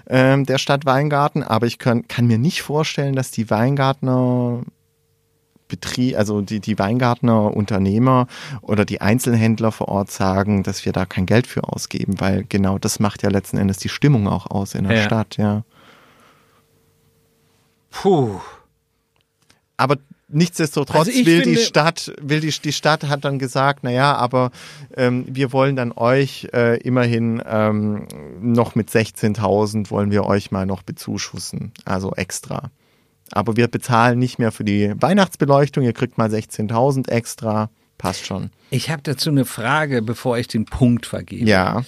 ähm, 0.09 0.47
der 0.47 0.57
Stadt 0.59 0.87
Weingarten. 0.87 1.43
Aber 1.43 1.67
ich 1.67 1.79
kann, 1.79 2.09
kann 2.09 2.27
mir 2.27 2.39
nicht 2.39 2.63
vorstellen, 2.63 3.15
dass 3.15 3.31
die 3.31 3.51
Weingartner 3.51 4.63
Betrieb, 5.69 6.17
also 6.19 6.41
die, 6.41 6.61
die 6.61 6.79
Weingartner 6.79 7.57
Unternehmer 7.57 8.27
oder 8.61 8.85
die 8.85 9.01
Einzelhändler 9.01 9.73
vor 9.73 9.89
Ort 9.89 10.11
sagen, 10.11 10.63
dass 10.63 10.85
wir 10.85 10.93
da 10.93 11.07
kein 11.07 11.27
Geld 11.27 11.47
für 11.47 11.65
ausgeben, 11.65 12.21
weil 12.21 12.45
genau 12.49 12.79
das 12.79 13.01
macht 13.01 13.23
ja 13.23 13.31
letzten 13.31 13.57
Endes 13.57 13.79
die 13.79 13.89
Stimmung 13.89 14.29
auch 14.29 14.47
aus 14.51 14.75
in 14.75 14.85
der 14.85 14.99
Ja. 14.99 15.03
Stadt, 15.05 15.37
ja. 15.37 15.65
Puh. 17.91 18.41
Aber 19.77 19.97
nichtsdestotrotz 20.29 21.09
Also 21.09 21.27
will 21.27 21.43
die 21.43 21.57
Stadt, 21.57 22.13
will 22.21 22.41
die, 22.41 22.51
die 22.51 22.73
Stadt 22.73 23.05
hat 23.05 23.25
dann 23.25 23.39
gesagt, 23.39 23.81
na 23.83 23.91
ja, 23.91 24.15
aber 24.15 24.51
ähm, 24.97 25.25
wir 25.29 25.53
wollen 25.53 25.77
dann 25.77 25.93
euch 25.93 26.49
äh, 26.53 26.79
immerhin 26.81 27.43
ähm, 27.47 28.07
noch 28.41 28.75
mit 28.75 28.91
16.000 28.91 29.91
wollen 29.91 30.11
wir 30.11 30.25
euch 30.25 30.51
mal 30.51 30.67
noch 30.67 30.83
bezuschussen, 30.83 31.73
also 31.85 32.13
extra. 32.13 32.71
Aber 33.33 33.57
wir 33.57 33.69
bezahlen 33.69 34.19
nicht 34.19 34.39
mehr 34.39 34.53
für 34.53 34.65
die 34.65 34.93
Weihnachtsbeleuchtung, 34.97 35.85
ihr 35.85 35.93
kriegt 35.93 36.19
mal 36.19 36.29
16.000 36.29 37.09
extra, 37.09 37.71
passt 37.99 38.27
schon. 38.27 38.51
Ich 38.71 38.91
habe 38.91 39.03
dazu 39.03 39.31
eine 39.31 39.45
Frage, 39.45 40.03
bevor 40.03 40.39
ich 40.39 40.49
den 40.49 40.67
Punkt 40.67 41.07
vergebe. 41.07 41.49
Ja, 41.49 41.85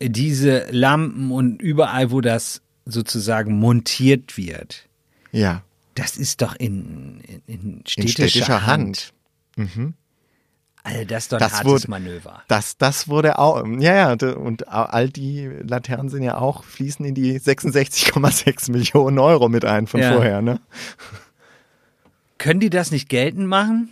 Diese 0.00 0.66
Lampen 0.70 1.30
und 1.30 1.60
überall, 1.62 2.10
wo 2.10 2.20
das 2.20 2.62
sozusagen 2.84 3.58
montiert 3.58 4.36
wird, 4.36 4.88
ja. 5.32 5.62
das 5.94 6.16
ist 6.16 6.42
doch 6.42 6.54
in, 6.56 7.20
in, 7.20 7.42
in 7.46 7.60
In 7.78 7.82
städtischer, 7.86 8.28
städtischer 8.28 8.66
Hand. 8.66 9.12
Hand. 9.56 9.94
Also 10.82 11.04
das 11.04 11.24
ist 11.24 11.32
doch 11.32 11.36
ein 11.38 11.40
Das 11.40 11.52
hartes 11.54 11.66
wurde- 11.72 11.90
Manöver. 11.90 12.42
Das, 12.48 12.78
das 12.78 13.06
wurde 13.08 13.38
auch, 13.38 13.64
ja, 13.78 14.14
ja, 14.16 14.28
und 14.32 14.68
all 14.68 15.08
die 15.10 15.46
Laternen 15.46 16.08
sind 16.08 16.22
ja 16.22 16.38
auch, 16.38 16.64
fließen 16.64 17.04
in 17.04 17.14
die 17.14 17.38
66,6 17.38 18.70
Millionen 18.72 19.18
Euro 19.18 19.48
mit 19.48 19.64
ein 19.64 19.86
von 19.86 20.00
Ja. 20.00 20.12
vorher, 20.14 20.40
ne? 20.42 20.60
Können 22.38 22.60
die 22.60 22.70
das 22.70 22.90
nicht 22.90 23.08
geltend 23.10 23.46
machen? 23.46 23.90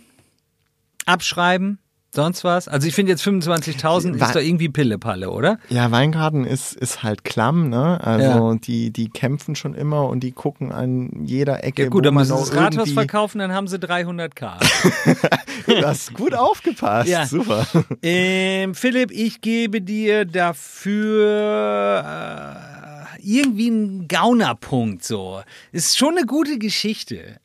Abschreiben? 1.05 1.77
Sonst 2.11 2.43
was? 2.43 2.67
Also 2.67 2.87
ich 2.87 2.95
finde 2.95 3.11
jetzt 3.11 3.21
25.000 3.23 4.19
Wa- 4.19 4.25
ist 4.25 4.35
doch 4.35 4.41
irgendwie 4.41 4.69
Pillepalle, 4.69 5.29
oder? 5.29 5.59
Ja, 5.69 5.91
Weingarten 5.91 6.43
ist, 6.43 6.73
ist 6.73 7.03
halt 7.03 7.23
klamm, 7.23 7.69
ne? 7.69 7.99
Also 8.03 8.51
Ja. 8.51 8.55
die, 8.55 8.89
die 8.91 9.09
kämpfen 9.09 9.55
schon 9.55 9.75
immer 9.75 10.07
und 10.07 10.21
die 10.21 10.31
gucken 10.31 10.71
an 10.71 11.23
jeder 11.25 11.63
Ecke, 11.63 11.83
Ja 11.83 11.89
gut, 11.89 12.05
dann 12.07 12.15
man 12.15 12.23
müssen 12.27 12.35
sie 12.43 12.51
das 12.51 12.59
Rathaus 12.59 12.91
verkaufen, 12.91 13.37
dann 13.37 13.53
haben 13.53 13.67
sie 13.67 13.77
300k. 13.77 14.53
Du 15.67 15.85
hast 15.85 16.13
gut 16.15 16.33
aufgepasst, 16.33 17.09
Ja. 17.09 17.27
super. 17.27 17.67
ähm, 18.01 18.73
Philipp, 18.73 19.11
ich 19.11 19.39
gebe 19.41 19.81
dir 19.81 20.25
dafür 20.25 22.03
äh, 22.05 23.19
irgendwie 23.21 23.67
einen 23.67 24.07
Gaunerpunkt 24.07 25.03
so. 25.03 25.41
Ist 25.71 25.97
schon 25.97 26.17
eine 26.17 26.25
gute 26.25 26.57
Geschichte. 26.57 27.37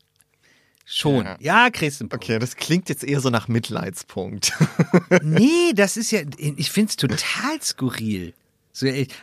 Schon. 0.85 1.25
Ja. 1.25 1.37
Ja, 1.41 1.71
kriegst 1.71 2.01
du 2.01 2.05
einen 2.05 2.09
Punkt. 2.11 2.25
Okay, 2.25 2.39
das 2.39 2.57
klingt 2.57 2.89
jetzt 2.89 3.05
eher 3.05 3.21
so 3.21 3.31
nach 3.31 3.49
Mitleidspunkt. 3.49 4.53
Nee, 5.23 5.73
das 5.75 5.97
ist 5.97 6.11
ja, 6.11 6.21
ich 6.39 6.71
finde 6.71 6.91
es 6.91 6.97
total 6.97 7.61
skurril. 7.63 8.35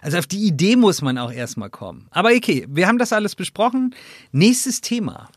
Also 0.02 0.18
auf 0.18 0.28
die 0.28 0.46
Idee 0.46 0.76
muss 0.76 1.02
man 1.02 1.18
auch 1.18 1.32
erstmal 1.32 1.70
kommen. 1.70 2.08
Aber 2.12 2.30
okay, 2.30 2.66
wir 2.70 2.88
haben 2.88 2.98
das 2.98 3.12
alles 3.12 3.36
besprochen. 3.36 3.94
Nächstes 4.32 4.80
Thema. 4.82 5.30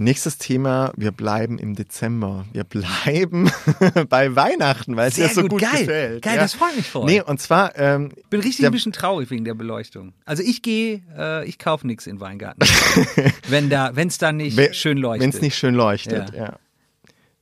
Nächstes 0.00 0.38
Thema, 0.38 0.92
wir 0.96 1.12
bleiben 1.12 1.58
im 1.58 1.74
Dezember. 1.74 2.46
Wir 2.54 2.64
bleiben 2.64 3.50
bei 4.08 4.34
Weihnachten, 4.34 4.96
weil 4.96 5.08
es 5.08 5.18
ja 5.18 5.28
so 5.28 5.42
gut, 5.42 5.50
gut, 5.50 5.60
geil. 5.60 5.80
gefällt. 5.80 6.22
Geil, 6.22 6.36
ja. 6.36 6.40
das 6.40 6.54
freut 6.54 6.74
mich 6.74 6.88
voll. 6.88 7.04
Nee, 7.04 7.20
und 7.20 7.38
zwar, 7.38 7.78
ähm, 7.78 8.10
Ich 8.16 8.26
bin 8.28 8.40
richtig 8.40 8.60
Der- 8.62 8.70
ein 8.70 8.72
bisschen 8.72 8.92
traurig 8.92 9.30
wegen 9.30 9.44
der 9.44 9.52
Beleuchtung. 9.52 10.14
Also 10.24 10.42
ich 10.42 10.62
gehe, 10.62 11.02
äh, 11.18 11.46
ich 11.46 11.58
kaufe 11.58 11.86
nichts 11.86 12.06
in 12.06 12.18
Weingarten. 12.18 12.60
wenn 13.48 13.68
da, 13.68 13.90
wenn 13.94 14.08
es 14.08 14.16
da 14.16 14.32
nicht 14.32 14.74
schön 14.74 14.96
leuchtet. 14.96 15.22
Wenn 15.22 15.30
es 15.30 15.42
nicht 15.42 15.56
schön 15.56 15.74
leuchtet, 15.74 16.32
Ja. 16.34 16.44
ja. 16.44 16.58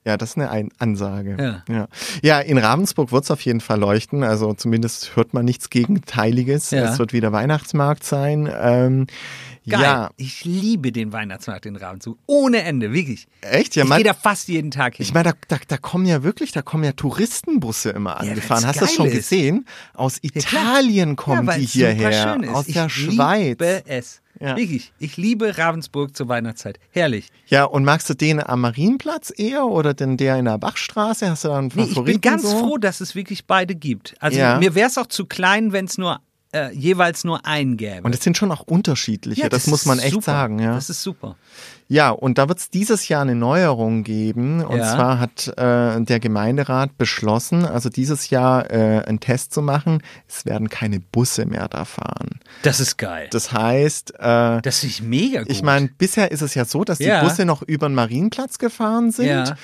Ja, 0.06 0.16
das 0.16 0.30
ist 0.30 0.36
eine 0.36 0.50
Ein 0.50 0.70
Ansage. 0.78 1.36
Ja. 1.68 1.74
ja. 1.74 1.88
Ja, 2.22 2.40
in 2.40 2.56
Ravensburg 2.56 3.12
wird 3.12 3.24
es 3.24 3.30
auf 3.30 3.40
jeden 3.42 3.60
Fall 3.60 3.78
leuchten. 3.78 4.22
Also 4.24 4.54
zumindest 4.54 5.16
hört 5.16 5.34
man 5.34 5.44
nichts 5.44 5.68
Gegenteiliges. 5.70 6.70
Ja. 6.70 6.90
Es 6.92 6.98
wird 6.98 7.12
wieder 7.12 7.32
Weihnachtsmarkt 7.32 8.04
sein. 8.04 8.48
Ähm, 8.60 9.06
Geil. 9.68 9.82
Ja, 9.82 10.10
Ich 10.16 10.46
liebe 10.46 10.92
den 10.92 11.12
Weihnachtsmarkt 11.12 11.66
in 11.66 11.76
Ravensburg. 11.76 12.16
Ohne 12.24 12.62
Ende, 12.62 12.90
wirklich. 12.94 13.26
echt? 13.42 13.76
Ja, 13.76 13.84
ich 13.84 13.90
gehe 13.90 14.04
da 14.04 14.14
fast 14.14 14.48
jeden 14.48 14.70
Tag 14.70 14.94
hin. 14.96 15.04
ich 15.04 15.12
meine, 15.12 15.30
da, 15.32 15.56
da, 15.56 15.56
da 15.68 15.76
kommen 15.76 16.06
ja 16.06 16.22
wirklich, 16.22 16.52
da 16.52 16.62
kommen 16.62 16.84
ja 16.84 16.92
Touristenbusse 16.92 17.90
immer 17.90 18.12
Ja, 18.12 18.16
angefahren. 18.30 18.62
weil's 18.64 18.66
Hast 18.68 18.80
du 18.80 18.84
das 18.86 18.94
schon 18.94 19.06
ist. 19.08 19.14
gesehen? 19.16 19.66
Aus 19.92 20.20
Ja. 20.22 20.30
Italien 20.32 21.16
kommen 21.16 21.46
ja, 21.48 21.58
die 21.58 21.66
hierher. 21.66 22.38
Aus 22.54 22.66
ich 22.68 22.74
der 22.74 22.88
Schweiz. 22.88 23.48
liebe 23.48 23.82
es. 23.86 24.22
Ja. 24.40 24.56
Wirklich. 24.56 24.92
Ich 24.98 25.16
liebe 25.16 25.58
Ravensburg 25.58 26.16
zur 26.16 26.28
Weihnachtszeit. 26.28 26.78
Herrlich. 26.90 27.28
Ja, 27.46 27.64
und 27.64 27.84
magst 27.84 28.08
du 28.08 28.14
den 28.14 28.40
am 28.40 28.60
Marienplatz 28.60 29.32
eher 29.36 29.66
oder 29.66 29.94
denn 29.94 30.16
der 30.16 30.36
in 30.38 30.44
der 30.44 30.58
Bachstraße? 30.58 31.28
Hast 31.28 31.44
du 31.44 31.48
da 31.48 31.58
einen 31.58 31.68
Nee, 31.74 31.86
Favoriten? 31.86 31.98
ich 32.00 32.04
bin 32.04 32.20
ganz 32.20 32.42
so? 32.42 32.58
froh, 32.58 32.78
dass 32.78 33.00
es 33.00 33.14
wirklich 33.14 33.46
beide 33.46 33.74
gibt. 33.74 34.14
Also 34.20 34.38
Ja. 34.38 34.58
mir 34.58 34.74
wäre 34.74 34.88
es 34.88 34.96
auch 34.98 35.06
zu 35.08 35.26
klein, 35.26 35.72
wenn 35.72 35.86
es 35.86 35.98
nur 35.98 36.20
äh, 36.52 36.72
jeweils 36.72 37.24
nur 37.24 37.44
einen 37.44 37.76
gäbe. 37.76 38.02
Und 38.04 38.14
es 38.14 38.22
sind 38.22 38.36
schon 38.38 38.50
auch 38.50 38.62
unterschiedliche, 38.62 39.50
das, 39.50 39.66
muss 39.66 39.84
man 39.84 39.98
echt 39.98 40.12
super. 40.12 40.24
sagen. 40.24 40.58
Ja. 40.60 40.74
Das 40.74 40.88
ist 40.88 41.02
super. 41.02 41.36
Ja, 41.90 42.10
und 42.10 42.36
da 42.36 42.48
wird 42.48 42.58
es 42.58 42.68
dieses 42.68 43.08
Jahr 43.08 43.22
eine 43.22 43.34
Neuerung 43.34 44.04
geben. 44.04 44.62
Und 44.62 44.76
Ja. 44.78 44.94
zwar 44.94 45.18
hat 45.18 45.48
äh, 45.56 46.00
der 46.02 46.20
Gemeinderat 46.20 46.98
beschlossen, 46.98 47.64
also 47.64 47.88
dieses 47.88 48.28
Jahr 48.28 48.70
äh, 48.70 49.02
einen 49.06 49.20
Test 49.20 49.54
zu 49.54 49.62
machen. 49.62 50.02
Es 50.28 50.44
werden 50.44 50.68
keine 50.68 51.00
Busse 51.00 51.46
mehr 51.46 51.66
da 51.68 51.86
fahren. 51.86 52.40
Das 52.62 52.78
ist 52.80 52.98
geil. 52.98 53.28
Das 53.30 53.52
heißt, 53.52 54.14
äh, 54.18 54.60
Das 54.60 54.84
ich 54.84 55.02
mega 55.02 55.40
gut. 55.42 55.50
ich 55.50 55.62
meine, 55.62 55.88
bisher 55.88 56.30
ist 56.30 56.42
es 56.42 56.54
ja 56.54 56.66
so, 56.66 56.84
dass 56.84 56.98
die 56.98 57.04
Ja. 57.04 57.22
Busse 57.22 57.46
noch 57.46 57.62
über 57.62 57.88
den 57.88 57.94
Marienplatz 57.94 58.58
gefahren 58.58 59.10
sind. 59.10 59.26
Ja. 59.28 59.56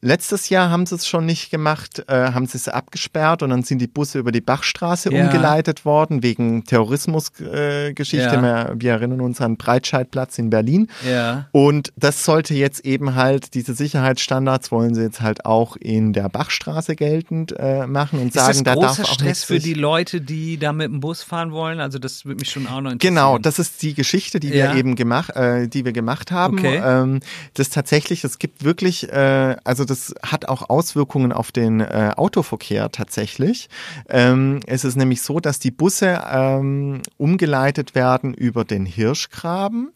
Letztes 0.00 0.48
Jahr 0.48 0.70
haben 0.70 0.86
sie 0.86 0.94
es 0.94 1.08
schon 1.08 1.26
nicht 1.26 1.50
gemacht, 1.50 2.04
äh, 2.06 2.30
haben 2.32 2.46
sie 2.46 2.56
es 2.56 2.68
abgesperrt 2.68 3.42
und 3.42 3.50
dann 3.50 3.64
sind 3.64 3.80
die 3.80 3.88
Busse 3.88 4.20
über 4.20 4.30
die 4.30 4.40
Bachstraße 4.40 5.12
Ja. 5.12 5.24
umgeleitet 5.24 5.84
worden 5.84 6.22
wegen 6.22 6.64
Terrorismusgeschichte. 6.64 8.16
Äh. 8.16 8.32
Ja. 8.32 8.68
Wir, 8.68 8.74
wir 8.78 8.92
erinnern 8.92 9.20
uns 9.20 9.40
an 9.40 9.56
Breitscheidplatz 9.56 10.38
in 10.38 10.50
Berlin. 10.50 10.88
Ja. 11.08 11.48
Und 11.50 11.92
das 11.96 12.24
sollte 12.24 12.54
jetzt 12.54 12.84
eben 12.84 13.16
halt, 13.16 13.54
diese 13.54 13.74
Sicherheitsstandards 13.74 14.70
wollen 14.70 14.94
sie 14.94 15.02
jetzt 15.02 15.20
halt 15.20 15.44
auch 15.44 15.74
in 15.74 16.12
der 16.12 16.28
Bachstraße 16.28 16.94
geltend 16.94 17.54
äh, 17.58 17.88
machen 17.88 18.20
und 18.20 18.28
Ist 18.28 18.34
sagen, 18.34 18.62
das 18.62 18.62
da 18.62 18.74
darf 18.76 18.96
großer 18.96 19.02
auch 19.02 19.14
Stress 19.14 19.42
für 19.42 19.58
die 19.58 19.74
Leute, 19.74 20.20
die 20.20 20.58
da 20.58 20.72
mit 20.72 20.92
dem 20.92 21.00
Bus 21.00 21.24
fahren 21.24 21.50
wollen? 21.50 21.80
Also 21.80 21.98
das 21.98 22.24
würde 22.24 22.38
mich 22.38 22.50
schon 22.50 22.68
auch 22.68 22.80
noch 22.80 22.92
interessieren. 22.92 23.16
Genau, 23.16 23.38
das 23.38 23.58
ist 23.58 23.82
die 23.82 23.94
Geschichte, 23.94 24.38
die 24.38 24.52
wir 24.52 24.74
eben 24.76 24.94
gemacht, 24.94 25.34
äh, 25.34 25.66
die 25.66 25.84
wir 25.84 25.92
gemacht 25.92 26.30
haben. 26.30 26.58
Okay. 26.58 26.80
Ähm, 26.84 27.18
das 27.54 27.70
tatsächlich, 27.70 28.22
es 28.22 28.38
gibt 28.38 28.62
wirklich, 28.62 29.10
äh, 29.12 29.56
also 29.64 29.87
das 29.88 30.14
hat 30.22 30.48
auch 30.48 30.68
Auswirkungen 30.70 31.32
auf 31.32 31.52
den 31.52 31.80
äh, 31.80 32.12
Autoverkehr 32.16 32.90
tatsächlich. 32.90 33.68
Ähm, 34.08 34.60
es 34.66 34.84
ist 34.84 34.96
nämlich 34.96 35.22
so, 35.22 35.40
dass 35.40 35.58
die 35.58 35.70
Busse 35.70 36.22
ähm, 36.30 37.02
umgeleitet 37.16 37.94
werden 37.94 38.34
über 38.34 38.64
den 38.64 38.86
Hirschgraben. 38.86 39.92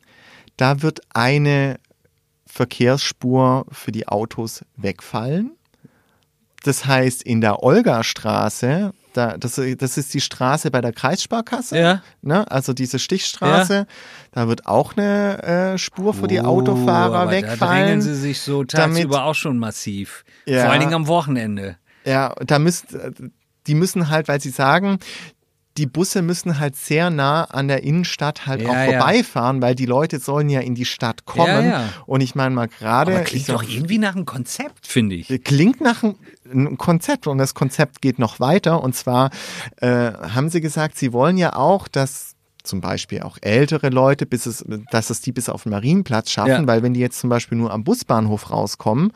Da 0.56 0.82
wird 0.82 1.00
eine 1.14 1.78
Verkehrsspur 2.46 3.66
für 3.70 3.92
die 3.92 4.08
Autos 4.08 4.64
wegfallen. 4.76 5.52
Das 6.64 6.86
heißt, 6.86 7.22
in 7.22 7.40
der 7.40 7.62
Olga-Straße, 7.62 8.92
da, 9.12 9.36
das, 9.36 9.60
das 9.78 9.98
ist 9.98 10.14
die 10.14 10.20
Straße 10.20 10.70
bei 10.70 10.80
der 10.80 10.92
Kreissparkasse, 10.92 11.78
Ja. 11.78 12.02
ne? 12.22 12.50
also 12.50 12.72
diese 12.72 12.98
Stichstraße, 12.98 13.86
da 14.32 14.48
wird 14.48 14.66
auch 14.66 14.96
eine 14.96 15.42
äh, 15.74 15.78
Spur 15.78 16.14
für 16.14 16.26
die 16.28 16.40
Autofahrer 16.40 17.12
Oh, 17.12 17.16
aber 17.16 17.24
Da 17.26 17.30
drängen 17.40 17.50
wegfallen. 17.50 18.00
sie 18.02 18.14
sich 18.14 18.40
so 18.40 18.64
damit- 18.64 18.96
tagsüber 19.04 19.24
auch 19.24 19.34
schon 19.34 19.58
massiv. 19.58 20.24
Ja. 20.46 20.62
Vor 20.62 20.70
allen 20.70 20.80
Dingen 20.80 20.94
am 20.94 21.06
Wochenende. 21.06 21.76
Ja, 22.04 22.34
da 22.46 22.58
müsst, 22.58 22.96
die 23.66 23.74
müssen 23.74 24.08
halt, 24.10 24.28
weil 24.28 24.40
sie 24.40 24.50
sagen, 24.50 24.98
die 25.78 25.86
Busse 25.86 26.22
müssen 26.22 26.58
halt 26.58 26.76
sehr 26.76 27.10
nah 27.10 27.44
an 27.44 27.68
der 27.68 27.82
Innenstadt 27.82 28.46
halt 28.46 28.62
Ja, 28.62 28.68
auch 28.68 28.74
ja. 28.74 28.84
vorbeifahren, 28.98 29.62
weil 29.62 29.74
die 29.74 29.86
Leute 29.86 30.18
sollen 30.18 30.48
ja 30.50 30.60
in 30.60 30.74
die 30.74 30.84
Stadt 30.84 31.24
kommen. 31.24 31.46
Ja, 31.64 31.82
ja. 31.82 31.88
Und 32.06 32.20
ich 32.20 32.34
meine 32.34 32.54
mal 32.54 32.68
gerade. 32.68 33.22
Klingt 33.24 33.48
doch 33.48 33.62
irgendwie 33.62 33.98
nach 33.98 34.14
einem 34.14 34.26
Konzept, 34.26 34.86
finde 34.86 35.16
ich. 35.16 35.28
Klingt 35.44 35.80
nach 35.80 36.02
einem, 36.02 36.16
einem 36.50 36.78
Konzept 36.78 37.26
und 37.26 37.38
das 37.38 37.54
Konzept 37.54 38.02
geht 38.02 38.18
noch 38.18 38.38
weiter. 38.40 38.82
Und 38.82 38.94
zwar 38.94 39.30
äh, 39.76 39.88
haben 39.88 40.50
sie 40.50 40.60
gesagt, 40.60 40.98
sie 40.98 41.12
wollen 41.12 41.38
ja 41.38 41.56
auch, 41.56 41.88
dass 41.88 42.31
zum 42.64 42.80
Beispiel 42.80 43.22
auch 43.22 43.38
ältere 43.40 43.88
Leute, 43.90 44.26
bis 44.26 44.46
es, 44.46 44.64
dass 44.90 45.10
es 45.10 45.20
die 45.20 45.32
bis 45.32 45.48
auf 45.48 45.64
den 45.64 45.70
Marienplatz 45.72 46.30
schaffen, 46.30 46.50
Ja. 46.50 46.66
weil 46.66 46.82
wenn 46.82 46.94
die 46.94 47.00
jetzt 47.00 47.18
zum 47.20 47.30
Beispiel 47.30 47.58
nur 47.58 47.72
am 47.72 47.84
Busbahnhof 47.84 48.50
rauskommen, 48.50 49.12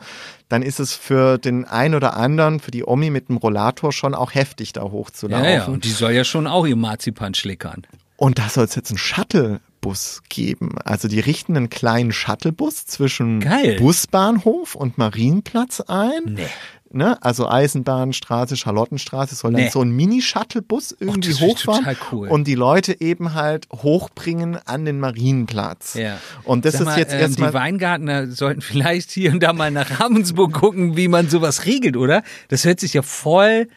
dann 0.49 0.61
ist 0.61 0.79
es 0.79 0.93
für 0.93 1.37
den 1.37 1.65
einen 1.65 1.95
oder 1.95 2.17
anderen, 2.17 2.59
für 2.59 2.71
die 2.71 2.83
Omi 2.85 3.09
mit 3.09 3.29
dem 3.29 3.37
Rollator 3.37 3.91
schon 3.91 4.13
auch 4.15 4.33
heftig, 4.33 4.73
da 4.73 4.83
Ja, 4.83 4.91
hochzulaufen. 4.91 5.45
ja. 5.49 5.65
Und 5.65 5.83
die 5.85 5.91
soll 5.91 6.11
ja 6.11 6.23
schon 6.23 6.47
auch 6.47 6.65
ihr 6.67 6.75
Marzipan 6.75 7.33
schlickern. 7.33 7.87
Und 8.15 8.39
da 8.39 8.49
soll 8.49 8.65
es 8.65 8.73
jetzt 8.75 8.89
einen 8.89 8.97
Shuttlebus 8.97 10.23
geben. 10.29 10.75
Also 10.83 11.07
die 11.07 11.19
richten 11.19 11.55
einen 11.55 11.69
kleinen 11.69 12.11
Shuttlebus 12.11 12.85
zwischen 12.87 13.39
Geil. 13.39 13.77
Busbahnhof 13.79 14.73
und 14.75 14.97
Marienplatz 14.97 15.81
ein. 15.81 16.21
Nee. 16.25 16.47
Ne? 16.89 17.21
Also 17.21 17.49
Eisenbahnstraße, 17.49 18.55
Charlottenstraße 18.55 19.35
soll 19.35 19.51
dann 19.51 19.63
Nee. 19.63 19.69
so 19.69 19.81
ein 19.81 19.89
Mini-Shuttlebus 19.89 20.95
irgendwie 20.99 21.31
ich 21.31 21.41
hochfahren 21.41 21.97
cool. 22.11 22.29
und 22.29 22.45
die 22.47 22.55
Leute 22.55 23.01
eben 23.01 23.33
halt 23.33 23.67
hochbringen 23.71 24.57
an 24.65 24.85
den 24.85 24.99
Marienplatz. 24.99 25.95
Ja. 25.95 26.17
Und 26.43 26.63
das 26.63 26.73
Sag 26.73 26.81
ist 26.81 26.85
mal, 26.85 26.97
jetzt 26.99 27.13
ähm, 27.13 27.19
erstmal 27.19 27.49
Die 27.49 27.55
Weingartner 27.55 28.27
sollten 28.27 28.61
vielleicht 28.61 29.11
hier 29.11 29.31
und 29.33 29.43
da 29.43 29.51
mal 29.51 29.69
nach 29.71 29.99
Ravensburg 29.99 30.53
gucken, 30.53 30.95
wie 30.95 31.07
man 31.09 31.29
sowas 31.29 31.65
regelt, 31.65 31.97
oder? 31.97 32.23
Das 32.47 32.63
hört 32.63 32.79
sich 32.79 32.93
ja 32.93 33.01
voll 33.01 33.67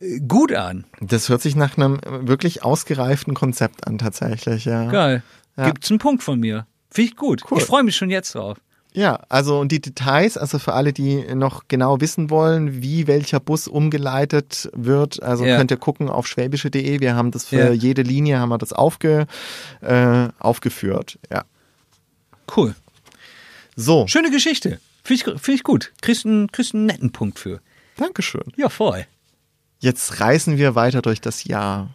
äh, 0.00 0.20
gut 0.20 0.52
an. 0.54 0.84
Das 1.00 1.28
hört 1.28 1.42
sich 1.42 1.54
nach 1.54 1.76
einem 1.76 2.00
wirklich 2.04 2.64
ausgereiften 2.64 3.34
Konzept 3.34 3.86
an, 3.86 3.98
tatsächlich, 3.98 4.64
ja. 4.64 4.90
Geil. 4.90 5.22
Ja. 5.56 5.66
Gibt's 5.66 5.90
einen 5.90 5.98
Punkt 5.98 6.22
von 6.22 6.40
mir. 6.40 6.66
Finde 6.90 7.10
ich 7.10 7.16
gut. 7.16 7.42
Cool. 7.50 7.58
Ich 7.58 7.64
freue 7.64 7.82
mich 7.82 7.96
schon 7.96 8.08
jetzt 8.10 8.34
drauf. 8.34 8.56
Ja, 8.98 9.20
also 9.28 9.60
und 9.60 9.70
die 9.70 9.80
Details, 9.80 10.36
also 10.36 10.58
für 10.58 10.72
alle, 10.72 10.92
die 10.92 11.22
noch 11.34 11.68
genau 11.68 12.00
wissen 12.00 12.30
wollen, 12.30 12.82
wie 12.82 13.06
welcher 13.06 13.38
Bus 13.38 13.68
umgeleitet 13.68 14.68
wird, 14.74 15.22
also 15.22 15.44
Ja. 15.44 15.56
könnt 15.56 15.70
ihr 15.70 15.76
gucken 15.76 16.08
auf 16.08 16.26
schwäbische.de. 16.26 16.98
Wir 16.98 17.14
haben 17.14 17.30
das 17.30 17.44
für 17.44 17.56
Ja. 17.68 17.70
jede 17.72 18.02
Linie 18.02 18.40
haben 18.40 18.48
wir 18.48 18.58
das 18.58 18.72
aufge, 18.72 19.26
äh, 19.82 20.28
aufgeführt. 20.40 21.18
Ja. 21.30 21.44
Cool. 22.56 22.74
So, 23.76 24.06
Schöne 24.08 24.32
Geschichte. 24.32 24.80
Finde 25.04 25.14
ich, 25.34 25.40
find 25.42 25.56
ich 25.58 25.62
gut. 25.62 25.92
Kriegst 26.02 26.26
einen, 26.26 26.50
kriegst 26.50 26.74
einen 26.74 26.86
netten 26.86 27.12
Punkt 27.12 27.38
für. 27.38 27.60
Dankeschön. 27.98 28.52
Ja, 28.56 28.68
voll. 28.68 29.06
Jetzt 29.78 30.18
reisen 30.20 30.58
wir 30.58 30.74
weiter 30.74 31.02
durch 31.02 31.20
das 31.20 31.44
Jahr. 31.44 31.94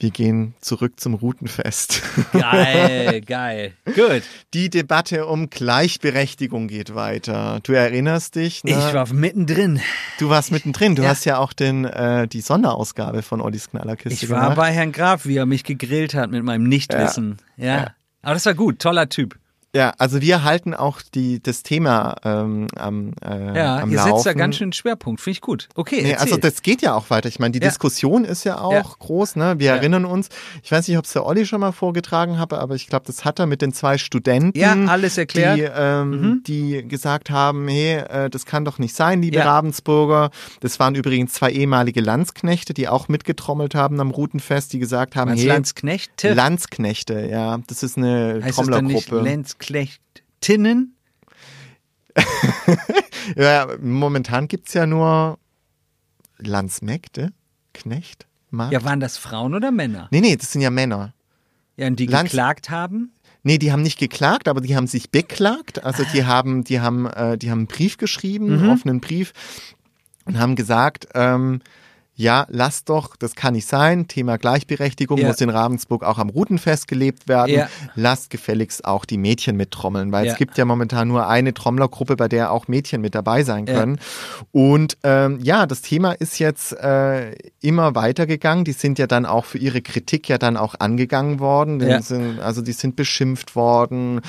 Wir 0.00 0.10
gehen 0.10 0.54
zurück 0.60 0.98
zum 0.98 1.14
Routenfest. 1.14 2.02
Geil, 2.32 3.20
geil. 3.22 3.72
Gut. 3.86 4.22
Die 4.52 4.68
Debatte 4.68 5.24
um 5.26 5.48
Gleichberechtigung 5.50 6.66
geht 6.68 6.94
weiter. 6.94 7.60
Du 7.62 7.72
erinnerst 7.72 8.34
dich, 8.34 8.64
ne? 8.64 8.72
Ich 8.72 8.76
war 8.92 9.10
mittendrin. 9.12 9.80
du 10.18 10.28
warst 10.28 10.50
mittendrin. 10.50 10.96
Du 10.96 11.02
Ja. 11.04 11.10
hast 11.10 11.24
ja 11.24 11.38
auch 11.38 11.52
den, 11.52 11.84
äh, 11.84 12.26
die 12.26 12.40
Sonderausgabe 12.40 13.22
von 13.22 13.40
Ollis 13.40 13.70
Knallerkiste 13.70 14.24
Ich 14.24 14.30
war 14.30 14.40
gemacht. 14.42 14.56
bei 14.56 14.72
Herrn 14.72 14.90
Graf, 14.92 15.26
wie 15.26 15.36
er 15.36 15.46
mich 15.46 15.62
gegrillt 15.64 16.14
hat 16.14 16.30
mit 16.30 16.42
meinem 16.42 16.64
Nichtwissen. 16.64 17.36
Ja. 17.56 17.64
Ja. 17.76 17.94
Aber 18.22 18.34
das 18.34 18.44
war 18.46 18.54
gut. 18.54 18.80
Toller 18.80 19.08
Typ. 19.08 19.38
Ja, 19.74 19.92
also 19.98 20.20
wir 20.20 20.44
halten 20.44 20.72
auch 20.72 21.00
die, 21.02 21.42
das 21.42 21.64
Thema 21.64 22.14
ähm, 22.24 22.68
am, 22.76 23.12
äh, 23.24 23.58
Ja, 23.58 23.78
am 23.78 23.90
ihr 23.90 23.96
Laufen. 23.96 24.12
setzt 24.12 24.26
da 24.26 24.32
ganz 24.34 24.56
schön 24.56 24.72
Schwerpunkt. 24.72 25.20
Finde 25.20 25.32
ich 25.34 25.40
gut. 25.40 25.68
Okay, 25.74 26.00
Nee, 26.02 26.14
also 26.14 26.36
das 26.36 26.62
geht 26.62 26.80
ja 26.80 26.94
auch 26.94 27.10
weiter. 27.10 27.28
Ich 27.28 27.40
meine, 27.40 27.50
die 27.52 27.58
Ja. 27.58 27.68
Diskussion 27.68 28.24
ist 28.24 28.44
ja 28.44 28.58
auch 28.60 28.72
Ja. 28.72 28.82
groß. 29.00 29.34
Ne? 29.36 29.54
Wir 29.58 29.66
Ja. 29.70 29.76
erinnern 29.76 30.04
uns, 30.04 30.28
ich 30.62 30.70
weiß 30.70 30.86
nicht, 30.86 30.96
ob 30.96 31.06
es 31.06 31.12
der 31.12 31.26
Olli 31.26 31.44
schon 31.44 31.60
mal 31.60 31.72
vorgetragen 31.72 32.38
habe, 32.38 32.58
aber 32.60 32.76
ich 32.76 32.86
glaube, 32.86 33.04
das 33.06 33.24
hat 33.24 33.40
er 33.40 33.46
mit 33.46 33.62
den 33.62 33.72
zwei 33.72 33.98
Studenten, 33.98 34.56
Ja, 34.58 34.74
alles 34.86 35.18
erklärt. 35.18 35.58
Die, 35.58 35.62
ähm, 35.74 36.10
Mhm. 36.10 36.42
die 36.46 36.86
gesagt 36.86 37.30
haben, 37.30 37.66
hey, 37.66 37.96
äh, 37.96 38.30
das 38.30 38.46
kann 38.46 38.64
doch 38.64 38.78
nicht 38.78 38.94
sein, 38.94 39.22
liebe. 39.22 39.44
Ravensburger. 39.44 40.30
Das 40.60 40.78
waren 40.78 40.94
übrigens 40.94 41.32
zwei 41.32 41.50
ehemalige 41.50 42.00
Landsknechte, 42.00 42.74
die 42.74 42.86
auch 42.86 43.08
mitgetrommelt 43.08 43.74
haben 43.74 43.98
am 44.00 44.12
Routenfest, 44.12 44.72
die 44.72 44.78
gesagt 44.78 45.16
haben, 45.16 45.32
hey, 45.32 45.46
Landsknechte? 45.48 46.32
Landsknechte, 46.32 47.26
ja, 47.28 47.58
das 47.66 47.82
ist 47.82 47.98
eine 47.98 48.40
heißt 48.42 48.54
Trommlergruppe. 48.56 49.22
Landsknechtinnen? 49.68 50.96
Ja, 53.36 53.66
momentan 53.80 54.48
gibt's 54.48 54.74
ja 54.74 54.86
nur 54.86 55.38
Landsmägde, 56.38 57.32
Knecht, 57.72 58.26
Magd. 58.50 58.72
Ja, 58.72 58.84
waren 58.84 59.00
das 59.00 59.16
Frauen 59.16 59.54
oder 59.54 59.70
Männer? 59.70 60.08
nee, 60.10 60.20
nee, 60.20 60.36
das 60.36 60.52
sind 60.52 60.60
ja 60.60 60.70
Männer. 60.70 61.14
Ja, 61.76 61.86
und 61.86 61.98
die 61.98 62.06
Lands- 62.06 62.30
geklagt 62.30 62.68
haben? 62.70 63.12
Nee, 63.42 63.58
die 63.58 63.72
haben 63.72 63.82
nicht 63.82 63.98
geklagt, 63.98 64.46
aber 64.48 64.60
die 64.60 64.76
haben 64.76 64.86
sich 64.86 65.10
beklagt. 65.10 65.84
Also 65.84 66.02
Ah. 66.02 66.06
die 66.12 66.24
haben, 66.24 66.64
die 66.64 66.80
haben, 66.80 67.06
äh, 67.06 67.36
die 67.38 67.50
haben 67.50 67.60
einen 67.60 67.66
Brief 67.66 67.96
geschrieben, 67.96 68.46
Mhm. 68.48 68.58
einen 68.62 68.70
offenen 68.70 69.00
Brief 69.00 69.32
und 70.26 70.38
haben 70.38 70.54
gesagt, 70.54 71.08
ähm, 71.14 71.60
ja, 72.16 72.46
lasst 72.48 72.88
doch, 72.88 73.16
das 73.16 73.34
kann 73.34 73.54
nicht 73.54 73.66
sein. 73.66 74.06
Thema 74.08 74.38
Gleichberechtigung 74.38 75.18
Ja. 75.18 75.28
muss 75.28 75.40
in 75.40 75.50
Ravensburg 75.50 76.04
auch 76.04 76.18
am 76.18 76.28
Routenfest 76.30 76.86
gelebt 76.86 77.26
werden. 77.28 77.54
Ja. 77.54 77.68
Lasst 77.96 78.30
gefälligst 78.30 78.84
auch 78.84 79.04
die 79.04 79.18
Mädchen 79.18 79.56
mittrommeln, 79.56 80.12
weil 80.12 80.26
Ja. 80.26 80.32
es 80.32 80.38
gibt 80.38 80.56
ja 80.56 80.64
momentan 80.64 81.08
nur 81.08 81.26
eine 81.28 81.52
Trommlergruppe, 81.54 82.16
bei 82.16 82.28
der 82.28 82.52
auch 82.52 82.68
Mädchen 82.68 83.00
mit 83.00 83.14
dabei 83.14 83.42
sein 83.42 83.64
können. 83.66 83.98
Und 84.52 84.96
ähm, 85.02 85.40
ja, 85.42 85.66
das 85.66 85.82
Thema 85.82 86.12
ist 86.12 86.38
jetzt 86.38 86.72
äh, 86.72 87.32
immer 87.60 87.94
weitergegangen. 87.94 88.64
Die 88.64 88.72
sind 88.72 88.98
ja 88.98 89.06
dann 89.06 89.26
auch 89.26 89.44
für 89.44 89.58
ihre 89.58 89.82
Kritik 89.82 90.28
ja 90.28 90.38
dann 90.38 90.56
auch 90.56 90.74
angegangen 90.78 91.40
worden. 91.40 91.80
Sind, 92.02 92.38
also 92.40 92.62
die 92.62 92.72
sind 92.72 92.96
beschimpft 92.96 93.56
worden, 93.56 94.20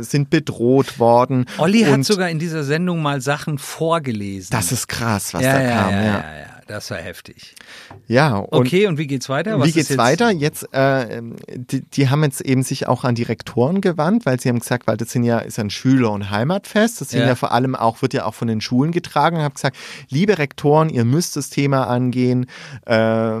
sind 0.00 0.30
bedroht 0.30 0.98
worden. 0.98 1.46
Olli 1.58 1.80
hat 1.82 1.92
Und 1.94 2.04
sogar 2.04 2.28
in 2.28 2.38
dieser 2.38 2.64
Sendung 2.64 3.00
mal 3.02 3.20
Sachen 3.20 3.58
vorgelesen. 3.58 4.48
Das 4.50 4.72
ist 4.72 4.88
krass, 4.88 5.32
was 5.34 5.42
da 5.42 5.52
kam. 5.52 5.90
ja, 5.90 5.90
Ja, 5.90 6.02
ja, 6.02 6.12
ja, 6.12 6.46
das 6.70 6.90
war 6.90 6.98
heftig. 6.98 7.54
ja. 8.06 8.36
und 8.36 8.52
Okay, 8.66 8.86
und 8.86 8.96
wie 8.98 9.06
geht's 9.06 9.28
weiter? 9.28 9.58
Was 9.58 9.68
wie 9.68 9.72
geht's 9.72 9.88
jetzt- 9.90 9.98
weiter? 9.98 10.30
Jetzt, 10.30 10.72
äh, 10.72 11.20
die, 11.54 11.82
die 11.82 12.08
haben 12.08 12.22
jetzt 12.22 12.40
eben 12.40 12.62
sich 12.62 12.86
auch 12.86 13.04
an 13.04 13.14
die 13.14 13.22
Rektoren 13.24 13.80
gewandt, 13.80 14.26
weil 14.26 14.38
sie 14.40 14.48
haben 14.48 14.58
gesagt, 14.60 14.86
weil 14.86 14.96
das 14.96 15.10
sind 15.10 15.24
ja, 15.24 15.38
ist 15.38 15.58
ein 15.58 15.70
Schüler- 15.70 16.12
und 16.12 16.30
Heimatfest. 16.30 17.00
Das 17.00 17.10
sind 17.10 17.20
Ja. 17.20 17.26
ja. 17.28 17.34
vor 17.34 17.52
allem 17.52 17.74
auch, 17.74 18.02
wird 18.02 18.14
ja 18.14 18.24
auch 18.24 18.34
von 18.34 18.48
den 18.48 18.60
Schulen 18.60 18.92
getragen. 18.92 19.36
Ich 19.36 19.42
habe 19.42 19.54
gesagt, 19.54 19.76
liebe 20.08 20.38
Rektoren, 20.38 20.88
ihr 20.88 21.04
müsst 21.04 21.36
das 21.36 21.50
Thema 21.50 21.86
angehen. 21.88 22.46
Äh, 22.86 23.40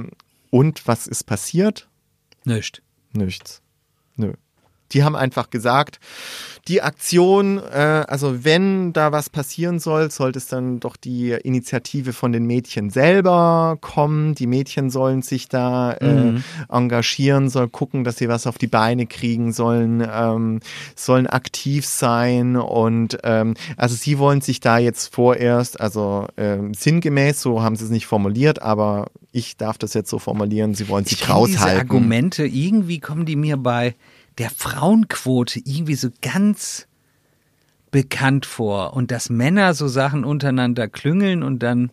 und 0.50 0.86
was 0.88 1.06
ist 1.06 1.24
passiert? 1.24 1.88
Nicht. 2.44 2.82
Nichts. 3.12 3.62
Nö. 4.16 4.32
Die 4.92 5.04
haben 5.04 5.16
einfach 5.16 5.50
gesagt, 5.50 6.00
die 6.68 6.82
Aktion, 6.82 7.58
äh, 7.58 8.04
also 8.06 8.44
wenn 8.44 8.92
da 8.92 9.12
was 9.12 9.30
passieren 9.30 9.78
soll, 9.78 10.10
sollte 10.10 10.38
es 10.38 10.46
dann 10.46 10.78
doch 10.80 10.96
die 10.96 11.30
Initiative 11.30 12.12
von 12.12 12.32
den 12.32 12.44
Mädchen 12.46 12.90
selber 12.90 13.78
kommen. 13.80 14.34
Die 14.34 14.46
Mädchen 14.46 14.90
sollen 14.90 15.22
sich 15.22 15.48
da 15.48 15.92
äh, 15.92 16.34
engagieren, 16.68 17.48
sollen 17.48 17.72
gucken, 17.72 18.04
dass 18.04 18.18
sie 18.18 18.28
was 18.28 18.46
auf 18.46 18.58
die 18.58 18.66
Beine 18.66 19.06
kriegen, 19.06 19.52
sollen, 19.52 20.06
ähm, 20.12 20.60
sollen 20.94 21.26
aktiv 21.26 21.86
sein 21.86 22.56
und 22.56 23.18
ähm, 23.24 23.54
also 23.76 23.94
sie 23.94 24.18
wollen 24.18 24.40
sich 24.40 24.60
da 24.60 24.78
jetzt 24.78 25.14
vorerst, 25.14 25.80
also 25.80 26.26
ähm, 26.36 26.74
sinngemäß, 26.74 27.40
so 27.40 27.62
haben 27.62 27.76
sie 27.76 27.84
es 27.84 27.90
nicht 27.90 28.06
formuliert, 28.06 28.62
aber 28.62 29.06
ich 29.32 29.56
darf 29.56 29.78
das 29.78 29.94
jetzt 29.94 30.10
so 30.10 30.18
formulieren, 30.18 30.74
sie 30.74 30.88
wollen 30.88 31.04
sich 31.04 31.20
Ich 31.20 31.26
kenn 31.26 31.44
diese 31.46 31.58
raushalten. 31.58 31.80
Argumente, 31.80 32.44
irgendwie 32.44 33.00
kommen 33.00 33.24
die 33.24 33.36
mir 33.36 33.56
bei 33.56 33.94
der 34.40 34.50
Frauenquote 34.50 35.60
irgendwie 35.64 35.94
so 35.94 36.08
ganz 36.22 36.86
bekannt 37.90 38.46
vor. 38.46 38.94
Und 38.94 39.10
dass 39.10 39.30
Männer 39.30 39.74
so 39.74 39.86
Sachen 39.88 40.24
untereinander 40.24 40.88
klüngeln 40.88 41.42
und 41.42 41.60
dann 41.60 41.92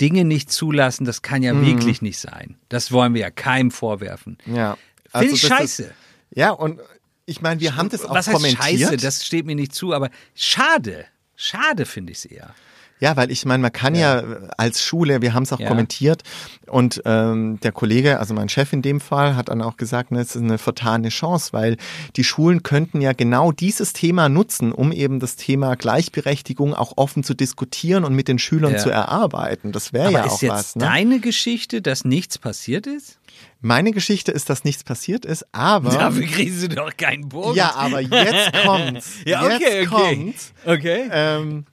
Dinge 0.00 0.24
nicht 0.24 0.52
zulassen, 0.52 1.04
das 1.04 1.22
kann 1.22 1.38
Mhm. 1.40 1.44
ja 1.44 1.60
wirklich 1.60 2.02
nicht 2.02 2.18
sein. 2.18 2.56
Das 2.68 2.92
wollen 2.92 3.14
wir 3.14 3.20
ja 3.22 3.30
keinem 3.30 3.70
vorwerfen. 3.70 4.38
Ja. 4.46 4.76
Finde 5.10 5.26
ich 5.34 5.40
das 5.42 5.42
ist- 5.42 5.48
scheiße. 5.48 5.94
Ja, 6.30 6.50
und 6.50 6.80
ich 7.26 7.40
meine, 7.40 7.60
wir 7.60 7.74
haben 7.76 7.88
das 7.88 8.04
auch 8.04 8.14
Was 8.14 8.26
heißt 8.28 8.36
kommentiert. 8.36 8.62
scheiße? 8.90 8.96
Das 8.98 9.24
steht 9.24 9.46
mir 9.46 9.54
nicht 9.56 9.74
zu, 9.74 9.92
aber 9.94 10.10
schade. 10.34 11.06
Schade 11.36 11.84
finde 11.86 12.12
ich 12.12 12.18
es 12.18 12.24
eher. 12.26 12.54
Ja, 13.00 13.16
weil 13.16 13.30
ich 13.30 13.44
meine, 13.44 13.62
man 13.62 13.72
kann 13.72 13.94
ja, 13.94 14.22
als 14.56 14.82
Schule, 14.82 15.22
wir 15.22 15.34
haben 15.34 15.42
es 15.44 15.52
auch 15.52 15.60
Ja. 15.60 15.68
kommentiert 15.68 16.22
und 16.66 17.00
ähm, 17.04 17.58
der 17.62 17.72
Kollege, 17.72 18.18
also 18.20 18.34
mein 18.34 18.48
Chef 18.48 18.72
in 18.72 18.82
dem 18.82 19.00
Fall, 19.00 19.36
hat 19.36 19.48
dann 19.48 19.62
auch 19.62 19.76
gesagt, 19.76 20.10
ne, 20.10 20.20
es 20.20 20.34
ist 20.36 20.42
eine 20.42 20.58
vertane 20.58 21.08
Chance, 21.10 21.52
weil 21.52 21.76
die 22.16 22.24
Schulen 22.24 22.62
könnten 22.62 23.00
ja 23.00 23.12
genau 23.12 23.52
dieses 23.52 23.92
Thema 23.92 24.28
nutzen, 24.28 24.72
um 24.72 24.92
eben 24.92 25.20
das 25.20 25.36
Thema 25.36 25.76
Gleichberechtigung 25.76 26.74
auch 26.74 26.94
offen 26.96 27.22
zu 27.24 27.34
diskutieren 27.34 28.04
und 28.04 28.14
mit 28.14 28.28
den 28.28 28.38
Schülern 28.38 28.72
Ja. 28.72 28.78
zu 28.78 28.90
erarbeiten. 28.90 29.72
Das 29.72 29.92
wäre 29.92 30.12
ja 30.12 30.24
ist 30.24 30.32
auch 30.32 30.42
jetzt 30.42 30.52
was. 30.52 30.76
Ne? 30.76 30.84
deine 30.84 31.20
Geschichte, 31.20 31.82
dass 31.82 32.04
nichts 32.04 32.38
passiert 32.38 32.86
ist? 32.86 33.18
Meine 33.60 33.92
Geschichte 33.92 34.32
ist, 34.32 34.50
dass 34.50 34.64
nichts 34.64 34.84
passiert 34.84 35.24
ist, 35.24 35.44
aber 35.52 35.90
Dafür 35.98 36.26
kriegst 36.26 36.62
du 36.62 36.68
doch 36.68 36.96
keinen 36.96 37.28
Bogen. 37.28 37.56
ja, 37.56 37.74
aber 37.74 38.00
jetzt 38.00 38.52
kommt's. 38.64 39.10
Ja, 39.26 39.42
okay, 39.44 39.52
jetzt 39.52 39.64
okay. 39.64 39.86
kommt's. 39.86 40.52
Okay. 40.64 41.08
Ähm, 41.12 41.64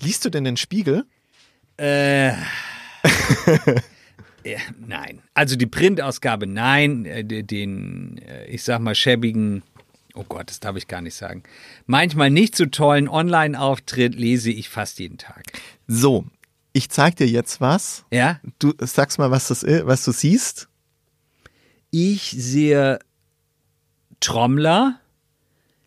liest 0.00 0.24
du 0.24 0.30
denn 0.30 0.44
den 0.44 0.56
Spiegel? 0.56 1.04
Äh, 1.76 2.32
Ja, 4.46 4.58
nein. 4.86 5.22
Also 5.32 5.56
die 5.56 5.64
Printausgabe, 5.66 6.46
nein. 6.46 7.06
Äh, 7.06 7.24
de- 7.24 7.42
Den, 7.42 8.18
äh, 8.18 8.44
ich 8.46 8.62
sag 8.62 8.80
mal, 8.80 8.94
schäbigen, 8.94 9.62
oh 10.14 10.24
Gott, 10.28 10.50
das 10.50 10.60
darf 10.60 10.76
ich 10.76 10.86
gar 10.86 11.00
nicht 11.00 11.14
sagen. 11.14 11.44
Manchmal 11.86 12.28
nicht 12.30 12.54
so 12.54 12.66
tollen 12.66 13.08
Online-Auftritt 13.08 14.14
lese 14.14 14.50
ich 14.50 14.68
fast 14.68 14.98
jeden 14.98 15.16
Tag. 15.16 15.44
So, 15.86 16.26
ich 16.74 16.90
zeig 16.90 17.16
dir 17.16 17.26
jetzt 17.26 17.62
was. 17.62 18.04
Ja? 18.12 18.38
Du 18.58 18.74
sagst 18.80 19.18
mal, 19.18 19.30
was 19.30 19.48
das 19.48 19.62
was 19.64 20.04
du 20.04 20.12
siehst. 20.12 20.68
Ich 21.90 22.34
sehe 22.36 22.98
Trommler, 24.20 25.00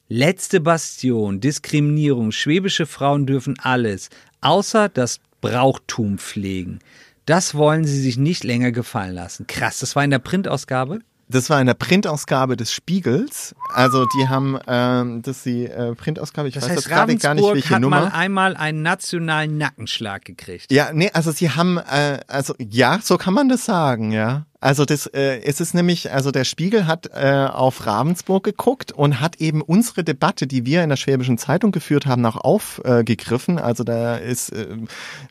letzte 0.10 0.60
Bastion, 0.60 1.40
Diskriminierung, 1.40 2.32
schwäbische 2.32 2.86
Frauen 2.86 3.26
dürfen 3.26 3.58
alles, 3.60 4.10
außer 4.42 4.90
das 4.90 5.20
Brauchtum 5.42 6.18
pflegen. 6.18 6.80
Das 7.26 7.56
wollen 7.56 7.86
sie 7.86 8.00
sich 8.02 8.18
nicht 8.18 8.44
länger 8.44 8.72
gefallen 8.72 9.14
lassen. 9.14 9.48
Krass, 9.48 9.80
das 9.80 9.96
war 9.96 10.04
in 10.04 10.12
der 10.12 10.20
Printausgabe? 10.20 11.00
Das 11.30 11.50
war 11.50 11.60
in 11.60 11.68
der 11.68 11.74
Printausgabe 11.74 12.56
des 12.56 12.72
Spiegels. 12.72 13.54
Also 13.74 14.06
die 14.18 14.30
haben, 14.30 14.58
ähm, 14.66 15.22
das 15.24 15.38
ist 15.38 15.46
die 15.46 15.66
äh, 15.66 15.94
Printausgabe, 15.94 16.48
ich 16.48 16.54
Das 16.54 16.64
weiß 16.64 16.78
heißt, 16.78 16.88
gerade 16.88 17.18
gar 17.18 17.34
nicht, 17.34 17.44
welche 17.44 17.76
hat 17.76 17.82
Nummer. 17.82 18.00
mal 18.00 18.08
einmal 18.14 18.56
einen 18.56 18.82
nationalen 18.82 19.58
Nackenschlag 19.58 20.24
gekriegt. 20.24 20.72
Ja, 20.72 20.94
nee, 20.94 21.12
also 21.12 21.32
sie 21.32 21.50
haben, 21.50 21.80
äh, 21.80 22.20
also 22.28 22.56
ja, 22.60 23.00
so 23.04 23.18
kann 23.18 23.34
man 23.34 23.50
das 23.50 23.66
sagen, 23.66 24.14
ja. 24.14 24.46
Also 24.60 24.86
das, 24.86 25.06
äh, 25.08 25.42
es 25.44 25.62
ist 25.62 25.76
nämlich, 25.76 26.12
also 26.12 26.32
der 26.32 26.44
Spiegel 26.44 26.88
hat 26.88 27.12
äh, 27.14 27.46
auf 27.52 27.86
Ravensburg 27.86 28.44
geguckt 28.44 28.92
und 28.92 29.20
hat 29.20 29.36
eben 29.36 29.62
unsere 29.62 30.04
Debatte, 30.04 30.48
die 30.48 30.66
wir 30.66 30.84
in 30.84 30.90
der 30.90 30.96
Schwäbischen 30.96 31.38
Zeitung 31.38 31.72
geführt 31.72 32.08
haben, 32.08 32.26
auch 32.26 32.38
aufgegriffen. 32.38 33.60
Also 33.60 33.84
da 33.84 34.16
ist, 34.16 34.50
äh, 34.50 34.66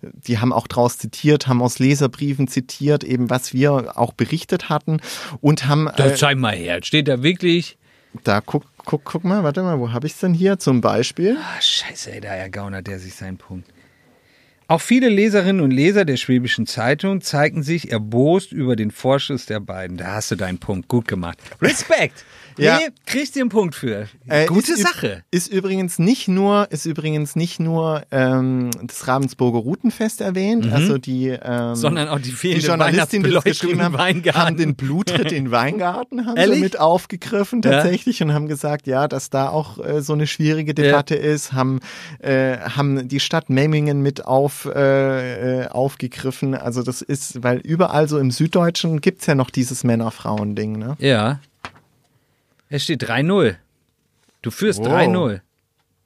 die 0.03 0.39
haben 0.39 0.53
auch 0.53 0.69
draus 0.69 0.99
zitiert, 0.99 1.49
haben 1.49 1.61
aus 1.61 1.81
Leserbriefen 1.81 2.47
zitiert, 2.47 3.03
eben 3.03 3.29
was 3.29 3.53
wir 3.53 3.99
auch 3.99 4.13
berichtet 4.13 4.69
hatten 4.69 5.01
und 5.41 5.67
haben, 5.67 5.89
äh, 5.89 5.93
Das 5.97 6.21
zeig 6.21 6.39
mal 6.39 6.55
her. 6.55 6.79
Steht 6.85 7.09
da 7.09 7.25
wirklich. 7.25 7.79
da 8.23 8.41
guck, 8.41 8.63
guck, 8.85 9.05
guck 9.05 9.25
mal, 9.25 9.43
warte 9.43 9.63
mal, 9.63 9.81
wo 9.81 9.93
habe 9.93 10.07
ich's 10.07 10.21
denn 10.21 10.35
hier? 10.35 10.61
Zum 10.61 10.81
Beispiel. 10.81 11.37
Ah, 11.37 11.61
scheiße, 11.61 12.13
ey, 12.13 12.21
da 12.21 12.29
ergaunert 12.29 12.87
der 12.87 13.01
sich 13.01 13.15
seinen 13.15 13.39
Punkt. 13.39 13.69
Auch 14.69 14.81
viele 14.81 15.09
Leserinnen 15.09 15.63
und 15.63 15.71
Leser 15.71 16.05
der 16.05 16.17
Schwäbischen 16.17 16.67
Zeitung 16.67 17.21
zeigten 17.21 17.63
sich 17.63 17.93
erbost 17.93 18.51
über 18.51 18.75
den 18.75 18.91
Vorschuss 18.91 19.47
der 19.47 19.61
beiden. 19.61 19.97
Da 19.97 20.15
hast 20.15 20.33
du 20.33 20.35
deinen 20.37 20.59
Punkt. 20.59 20.89
Gut 20.89 21.07
gemacht. 21.07 21.39
Respekt. 21.63 22.25
Ja. 22.59 22.79
Nee, 22.79 22.89
kriegst 23.05 23.37
du 23.37 23.41
einen 23.41 23.49
Punkt 23.51 23.75
für. 23.75 24.07
Äh, 24.29 24.47
Gute 24.47 24.73
ist 24.73 24.83
Sache. 24.83 25.23
Ist 25.31 25.49
übrigens 25.53 25.99
nicht 25.99 26.29
nur, 26.29 26.69
ist 26.71 26.87
übrigens 26.87 27.37
nicht 27.37 27.61
nur 27.61 28.03
ähm, 28.11 28.71
das 28.85 29.07
Ravensburger 29.09 29.59
Routenfest 29.59 30.21
erwähnt, 30.21 30.73
also 30.73 30.99
die, 30.99 31.29
ähm, 31.29 31.71
Mhm. 31.71 31.75
Sondern 31.75 32.09
auch 32.09 32.17
die 32.19 32.25
die 32.27 32.33
fehlende 32.33 32.67
Journalistin, 32.67 33.23
die 33.23 33.31
das 33.31 33.45
geschrieben 33.45 33.83
haben, 33.83 33.97
Weingarten. 33.99 34.41
haben 34.41 34.57
den 34.57 34.75
Blutritt 34.75 35.33
in 35.33 35.51
Weingarten 35.51 36.27
haben 36.27 36.37
sie 36.55 36.61
mit 36.61 36.79
aufgegriffen 36.79 37.61
Ja. 37.65 37.71
tatsächlich 37.73 38.23
und 38.23 38.33
haben 38.33 38.47
gesagt, 38.49 38.87
ja, 38.87 39.09
dass 39.09 39.31
da 39.31 39.49
auch 39.49 39.79
äh, 39.85 40.03
so 40.03 40.13
eine 40.13 40.27
schwierige 40.27 40.75
Debatte 40.75 41.15
ist, 41.15 41.53
haben 41.53 41.81
äh, 42.19 42.59
haben 42.59 43.09
die 43.09 43.21
Stadt 43.21 43.49
Memmingen 43.51 44.03
mit 44.03 44.25
auf 44.27 44.67
äh, 44.75 45.63
äh, 45.63 45.69
aufgegriffen. 45.69 46.55
Also 46.55 46.83
das 46.83 47.03
ist, 47.03 47.43
weil 47.43 47.59
überall 47.59 48.09
so 48.09 48.19
im 48.19 48.31
Süddeutschen 48.31 49.01
gibt's 49.01 49.27
ja 49.27 49.35
noch 49.35 49.51
dieses 49.51 49.85
Männer-Frauen-Ding, 49.85 50.79
ne? 50.79 50.97
Ja. 50.99 51.41
Es 52.69 52.85
steht 52.85 53.03
3-0. 53.09 53.57
Du 54.43 54.51
führst 54.51 54.81
Wow. 54.81 54.89
3-0. 54.89 55.41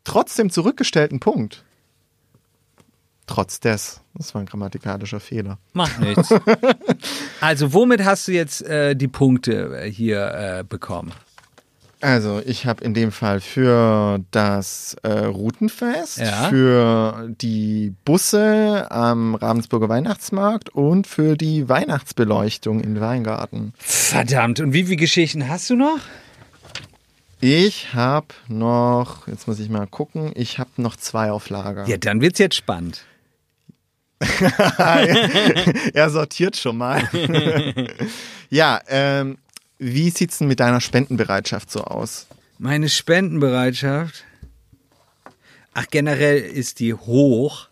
Trotzdem 0.05 0.51
zurückgestellten 0.51 1.21
Punkt. 1.21 1.65
Trotz 3.27 3.61
des. 3.61 4.01
Das 4.15 4.35
war 4.35 4.41
ein 4.43 4.47
grammatikalischer 4.47 5.21
Fehler. 5.21 5.59
Macht 5.73 6.01
nichts. 6.01 6.35
also, 7.41 7.73
womit 7.73 8.05
hast 8.05 8.27
du 8.29 8.33
jetzt 8.33 8.63
äh, 8.63 8.97
die 8.97 9.09
Punkte 9.09 9.83
äh, 9.85 9.91
hier 9.91 10.59
äh, 10.59 10.65
bekommen? 10.65 11.13
Also, 12.03 12.41
ich 12.45 12.65
habe 12.67 12.83
in 12.83 12.95
dem 12.95 13.13
Fall 13.13 13.41
für 13.41 14.21
das 14.31 14.97
äh, 15.03 15.13
Routenfest, 15.27 16.17
Ja. 16.19 16.49
für 16.49 17.29
die 17.43 17.93
Busse 18.07 18.91
am 18.91 19.35
Ravensburger 19.35 19.91
Weihnachtsmarkt 19.91 20.71
und 20.71 21.07
für 21.07 21.37
die 21.37 21.69
Weihnachtsbeleuchtung 21.69 22.81
in 22.81 23.01
Weingarten. 23.01 23.75
Verdammt. 23.79 24.61
Und 24.61 24.73
wie 24.73 24.85
viele 24.85 24.97
Geschichten 24.97 25.47
hast 25.49 25.69
du 25.69 25.77
noch? 25.77 25.99
Ich 27.41 27.95
habe 27.95 28.29
noch, 28.49 29.27
jetzt 29.27 29.49
muss 29.49 29.59
ich 29.61 29.71
mal 29.71 29.87
gucken, 29.87 30.33
ich 30.35 30.59
habe 30.59 30.71
noch 30.77 30.97
zwei 30.97 31.33
auf 31.33 31.49
Lager. 31.49 31.87
Ja, 31.87 31.97
dann 31.97 32.21
wird's 32.21 32.39
jetzt 32.39 32.57
spannend. 32.57 33.05
er 35.95 36.11
sortiert 36.11 36.57
schon 36.59 36.77
mal. 36.77 37.09
ja, 38.51 38.81
ähm, 38.89 39.39
wie 39.79 40.11
sieht's 40.11 40.39
denn 40.39 40.49
mit 40.49 40.61
deiner 40.61 40.83
Spendenbereitschaft 40.83 41.71
so 41.71 41.81
aus? 41.83 42.27
Meine 42.59 42.91
Spendenbereitschaft. 42.91 44.25
Ach, 45.73 45.87
generell 45.91 46.41
ist 46.41 46.81
die 46.81 46.93
hoch. 46.93 47.69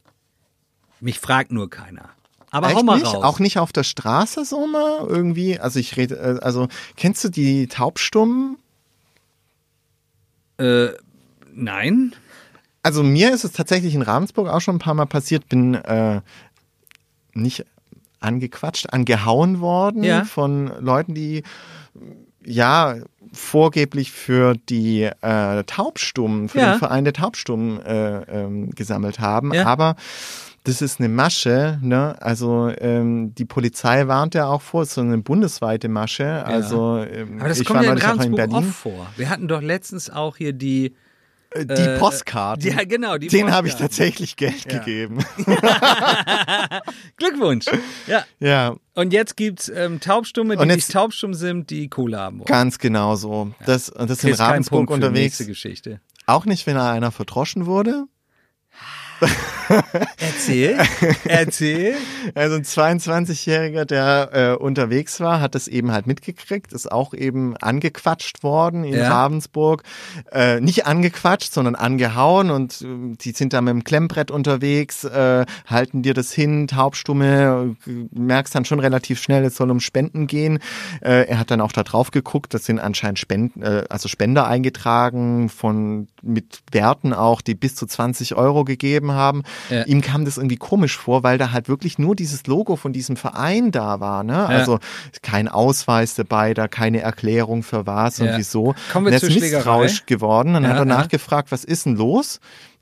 Mich 1.00 1.20
fragt 1.20 1.52
nur 1.52 1.68
keiner. 1.68 2.08
Aber 2.50 2.68
hau 2.68 2.78
Echt 2.78 2.84
mal 2.84 2.98
nicht? 2.98 3.06
raus. 3.06 3.22
Auch 3.22 3.38
nicht 3.38 3.58
auf 3.58 3.72
der 3.72 3.84
Straße 3.84 4.46
so 4.46 4.66
mal 4.66 5.06
irgendwie? 5.06 5.58
Also 5.58 5.78
ich 5.78 5.98
rede, 5.98 6.16
äh, 6.16 6.42
also 6.42 6.68
kennst 6.96 7.22
du 7.24 7.28
die 7.28 7.66
Taubstummen? 7.66 8.56
Äh, 10.58 10.88
nein. 11.54 12.14
Also 12.82 13.02
mir 13.02 13.32
ist 13.32 13.44
es 13.44 13.52
tatsächlich 13.52 13.94
in 13.94 14.02
Ravensburg 14.02 14.48
auch 14.48 14.60
schon 14.60 14.76
ein 14.76 14.80
paar 14.80 14.94
Mal 14.94 15.06
passiert, 15.06 15.48
bin 15.48 15.74
äh, 15.74 16.20
nicht 17.34 17.64
angequatscht, 18.20 18.90
angehauen 18.92 19.60
worden 19.60 20.02
Ja. 20.02 20.24
von 20.24 20.72
Leuten, 20.80 21.14
die 21.14 21.42
ja 22.44 22.96
vorgeblich 23.32 24.10
für 24.10 24.54
die 24.68 25.02
äh, 25.02 25.64
Taubstummen, 25.64 26.48
für 26.48 26.58
Ja. 26.60 26.72
den 26.72 26.78
Verein 26.78 27.04
der 27.04 27.12
Taubstummen 27.12 27.80
äh, 27.84 28.22
ähm, 28.22 28.70
gesammelt 28.70 29.20
haben. 29.20 29.52
Ja. 29.52 29.66
Aber 29.66 29.96
das 30.68 30.82
ist 30.82 31.00
eine 31.00 31.08
Masche, 31.08 31.78
ne? 31.82 32.14
Also 32.20 32.68
ähm, 32.78 33.34
die 33.34 33.44
Polizei 33.46 34.06
warnt 34.06 34.34
ja 34.34 34.46
auch 34.46 34.60
vor, 34.62 34.82
es 34.82 34.88
ist 34.90 34.94
so 34.96 35.00
eine 35.00 35.18
bundesweite 35.18 35.88
Masche. 35.88 36.44
Also 36.44 36.98
ähm, 36.98 37.38
Aber 37.40 37.48
das 37.48 37.60
ich 37.60 37.66
kommt 37.66 37.80
war 37.80 37.84
ja 37.86 37.92
in 37.92 38.02
auch 38.20 38.24
in 38.24 38.34
Berlin. 38.34 38.54
oft 38.56 38.66
vor. 38.74 39.06
Wir 39.16 39.30
hatten 39.30 39.48
doch 39.48 39.62
letztens 39.62 40.10
auch 40.10 40.36
hier 40.36 40.52
die. 40.52 40.94
Äh, 41.52 41.64
Die 41.64 41.72
Äh, 41.72 41.98
Postkarten. 41.98 42.70
Ja, 42.70 42.84
genau. 42.84 43.16
Die 43.16 43.28
Den 43.28 43.50
habe 43.50 43.68
ich 43.68 43.74
tatsächlich 43.76 44.36
Geld 44.36 44.70
Ja. 44.70 44.78
gegeben. 44.78 45.24
Glückwunsch. 47.16 47.66
Ja. 48.06 48.24
ja, 48.38 48.76
Und 48.94 49.12
jetzt 49.12 49.36
gibt's 49.36 49.68
ähm, 49.74 50.00
Taubstumme, 50.00 50.56
die 50.56 50.66
nicht 50.66 50.90
taubstumm 50.92 51.34
sind, 51.34 51.70
die 51.70 51.88
Kohle 51.88 52.18
haben 52.18 52.38
wollen. 52.40 52.46
ganz 52.46 52.78
genau 52.78 53.16
so. 53.16 53.52
Das, 53.66 53.88
und 53.88 54.10
das 54.10 54.18
in 54.22 54.28
Kriegst 54.28 54.40
keinen 54.40 54.50
Ravensburg 54.50 54.90
unterwegs. 54.90 55.18
nächste 55.18 55.46
Geschichte. 55.46 56.00
Auch 56.26 56.44
nicht, 56.44 56.66
wenn 56.66 56.76
einer 56.76 57.10
verdroschen 57.10 57.64
wurde. 57.66 58.04
Erzähl. 60.18 60.78
Erzähl. 61.24 61.94
Also 62.34 62.56
ein 62.56 62.62
22-Jähriger, 62.62 63.84
der 63.84 64.30
äh, 64.32 64.62
unterwegs 64.62 65.20
war, 65.20 65.40
hat 65.40 65.54
das 65.54 65.68
eben 65.68 65.92
halt 65.92 66.06
mitgekriegt, 66.06 66.72
ist 66.72 66.90
auch 66.90 67.14
eben 67.14 67.56
angequatscht 67.56 68.42
worden 68.42 68.84
in 68.84 68.94
Ja. 68.94 69.08
Ravensburg. 69.08 69.82
Äh, 70.32 70.60
nicht 70.60 70.86
angequatscht, 70.86 71.52
sondern 71.52 71.74
angehauen 71.74 72.50
und 72.50 72.82
äh, 72.82 73.16
die 73.16 73.32
sind 73.32 73.52
da 73.52 73.60
mit 73.60 73.72
dem 73.72 73.84
Klemmbrett 73.84 74.30
unterwegs, 74.30 75.04
äh, 75.04 75.44
halten 75.66 76.02
dir 76.02 76.14
das 76.14 76.32
hin, 76.32 76.68
taubstumme, 76.68 77.76
merkst 78.12 78.54
dann 78.54 78.64
schon 78.64 78.80
relativ 78.80 79.20
schnell, 79.20 79.44
es 79.44 79.56
soll 79.56 79.70
um 79.70 79.80
Spenden 79.80 80.26
gehen. 80.26 80.58
Äh, 81.00 81.28
er 81.28 81.38
hat 81.38 81.50
dann 81.50 81.60
auch 81.60 81.72
da 81.72 81.82
drauf 81.82 82.10
geguckt, 82.10 82.54
das 82.54 82.64
sind 82.64 82.78
anscheinend 82.78 83.18
Spenden, 83.18 83.62
äh, 83.62 83.84
also 83.88 84.08
Spender 84.08 84.46
eingetragen 84.46 85.48
von 85.48 86.08
mit 86.22 86.60
Werten 86.72 87.12
auch, 87.12 87.40
die 87.40 87.54
bis 87.54 87.74
zu 87.74 87.86
20 87.86 88.34
Euro 88.34 88.64
gegeben 88.64 89.07
haben. 89.12 89.42
Ja. 89.70 89.84
Ihm 89.84 90.00
kam 90.00 90.24
das 90.24 90.36
irgendwie 90.36 90.56
komisch 90.56 90.96
vor, 90.96 91.22
weil 91.22 91.38
da 91.38 91.52
halt 91.52 91.68
wirklich 91.68 91.98
nur 91.98 92.14
dieses 92.16 92.46
Logo 92.46 92.76
von 92.76 92.92
diesem 92.92 93.16
Verein 93.16 93.70
da 93.70 94.00
war. 94.00 94.24
Ne? 94.24 94.46
Also 94.46 94.78
kein 95.22 95.48
Ausweis 95.48 96.14
dabei, 96.14 96.54
da 96.54 96.68
keine 96.68 97.00
Erklärung 97.00 97.62
für 97.62 97.86
was 97.86 98.20
und 98.20 98.26
Ja. 98.26 98.36
wieso. 98.38 98.74
Kommen 98.92 99.06
wir 99.06 99.12
und 99.14 99.22
er 99.22 99.28
ist 99.28 99.40
misstrauisch 99.40 100.06
geworden. 100.06 100.54
Dann 100.54 100.62
Ja, 100.64 100.70
hat 100.70 100.76
er 100.76 100.80
ja. 100.80 100.84
nachgefragt, 100.84 101.52
was 101.52 101.64
ist 101.64 101.86
denn 101.86 101.96
los? 101.96 102.40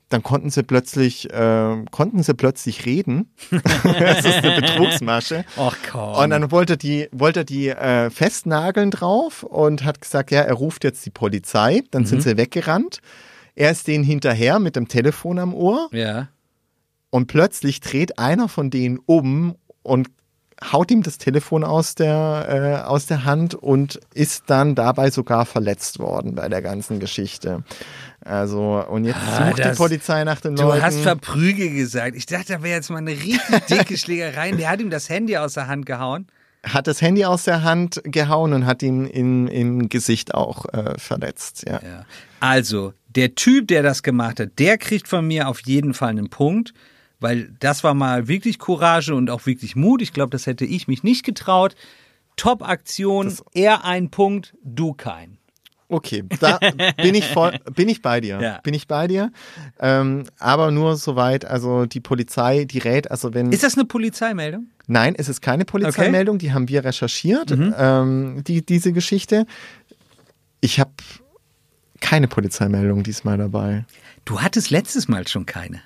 Dann 0.09 0.23
konnten 0.23 0.49
sie 0.49 0.63
plötzlich, 0.63 1.29
äh, 1.33 1.83
konnten 1.91 2.23
sie 2.23 2.33
plötzlich 2.33 2.85
reden. 2.85 3.29
das 3.83 4.23
ist 4.23 4.37
eine 4.37 4.61
Betrugsmasche. 4.61 5.43
Ach 5.57 5.75
komm. 5.91 6.13
Und 6.23 6.29
dann 6.29 6.49
wollte 6.49 6.73
er 6.73 6.77
die, 6.77 7.09
wollte 7.11 7.43
die 7.43 7.67
äh, 7.67 8.09
festnageln 8.09 8.89
drauf 8.89 9.43
und 9.43 9.83
hat 9.83 9.99
gesagt, 9.99 10.31
ja, 10.31 10.39
er 10.43 10.53
ruft 10.53 10.85
jetzt 10.85 11.05
die 11.05 11.09
Polizei. 11.09 11.81
Dann 11.91 12.03
Mhm. 12.03 12.05
sind 12.07 12.23
sie 12.23 12.37
weggerannt. 12.37 12.99
Er 13.57 13.71
ist 13.71 13.87
denen 13.87 14.03
hinterher 14.03 14.59
mit 14.59 14.75
dem 14.75 14.87
Telefon 14.87 15.39
am 15.39 15.53
Ohr 15.53 15.89
ja. 15.91 16.27
und 17.09 17.25
plötzlich 17.27 17.79
dreht 17.81 18.19
einer 18.19 18.47
von 18.49 18.69
denen 18.69 18.99
um 19.05 19.55
und 19.81 20.09
haut 20.71 20.91
ihm 20.91 21.01
das 21.03 21.17
Telefon 21.17 21.63
aus 21.63 21.95
der, 21.95 22.81
äh, 22.83 22.87
aus 22.87 23.05
der 23.07 23.25
Hand 23.25 23.55
und 23.55 23.99
ist 24.13 24.43
dann 24.47 24.75
dabei 24.75 25.09
sogar 25.11 25.45
verletzt 25.45 25.97
worden 25.99 26.35
bei 26.35 26.49
der 26.49 26.61
ganzen 26.61 26.99
Geschichte. 26.99 27.63
Also, 28.21 28.83
und 28.89 29.05
jetzt 29.05 29.17
Ah, 29.17 29.47
sucht 29.47 29.59
die 29.59 29.63
das- 29.63 29.77
Polizei 29.77 30.23
nach 30.23 30.41
den 30.41 30.55
Du 30.55 30.63
Leuten. 30.63 30.83
hast 30.83 30.99
Verprügel 30.99 31.69
gesagt. 31.73 32.15
Ich 32.15 32.25
dachte, 32.27 32.53
da 32.53 32.63
wäre 32.63 32.75
jetzt 32.77 32.89
mal 32.89 32.97
eine 32.97 33.11
richtig 33.11 33.65
dicke 33.69 33.97
Schlägerei. 33.97 34.51
Der 34.51 34.69
hat 34.69 34.81
ihm 34.81 34.89
das 34.89 35.09
Handy 35.09 35.37
aus 35.37 35.53
der 35.53 35.67
Hand 35.67 35.85
gehauen. 35.85 36.27
hat 36.63 36.87
das 36.87 37.01
Handy 37.01 37.23
aus 37.25 37.43
der 37.43 37.63
Hand 37.63 38.01
gehauen 38.03 38.53
und 38.53 38.65
hat 38.65 38.83
ihn 38.83 39.05
in, 39.05 39.47
im 39.47 39.89
Gesicht 39.89 40.33
auch 40.35 40.65
äh, 40.73 40.97
verletzt. 40.97 41.65
Ja. 41.67 41.79
Ja. 41.83 42.05
Also, 42.39 42.93
der 43.15 43.35
Typ, 43.35 43.67
der 43.67 43.83
das 43.83 44.03
gemacht 44.03 44.39
hat, 44.39 44.59
der 44.59 44.77
kriegt 44.77 45.07
von 45.07 45.25
mir 45.27 45.47
auf 45.47 45.61
jeden 45.61 45.93
Fall 45.93 46.09
einen 46.09 46.29
Punkt, 46.29 46.73
weil 47.19 47.49
das 47.59 47.83
war 47.83 47.93
mal 47.93 48.27
wirklich 48.27 48.59
Courage 48.59 49.15
und 49.15 49.29
auch 49.29 49.45
wirklich 49.45 49.75
Mut. 49.75 50.01
Ich 50.01 50.13
glaube, 50.13 50.29
das 50.31 50.45
hätte 50.45 50.65
ich 50.65 50.87
mich 50.87 51.03
nicht 51.03 51.25
getraut. 51.25 51.75
Top-Aktion, 52.35 53.33
er 53.53 53.83
ein 53.85 54.09
Punkt, 54.11 54.53
du 54.63 54.93
kein. 54.93 55.37
Okay, 55.89 56.23
da 56.41 56.59
bin 57.01 57.15
ich 57.15 57.25
voll, 57.25 57.57
bin 57.75 57.87
ich 57.87 58.01
bei 58.01 58.19
dir, 58.19 58.39
Ja. 58.41 58.59
bin 58.61 58.73
ich 58.73 58.87
bei 58.87 59.07
dir. 59.07 59.31
Ähm, 59.79 60.25
aber 60.37 60.69
nur 60.69 60.97
soweit, 60.97 61.45
also 61.45 61.85
die 61.85 62.01
Polizei, 62.01 62.65
die 62.65 62.79
rät, 62.79 63.09
also 63.09 63.33
wenn 63.33 63.51
Ist 63.51 63.63
das 63.63 63.75
eine 63.75 63.85
Polizeimeldung? 63.85 64.67
Nein, 64.87 65.15
es 65.17 65.29
ist 65.29 65.41
keine 65.41 65.65
Polizeimeldung, 65.65 66.37
die 66.39 66.51
haben 66.51 66.67
wir 66.69 66.83
recherchiert, 66.83 67.51
ähm, 67.51 68.43
die, 68.45 68.65
diese 68.65 68.91
Geschichte. 68.91 69.45
Ich 70.59 70.79
habe 70.79 70.91
keine 72.01 72.27
Polizeimeldung 72.27 73.03
diesmal 73.03 73.37
dabei. 73.37 73.85
Du 74.25 74.41
hattest 74.41 74.69
letztes 74.69 75.07
Mal 75.07 75.27
schon 75.27 75.45
keine. 75.45 75.81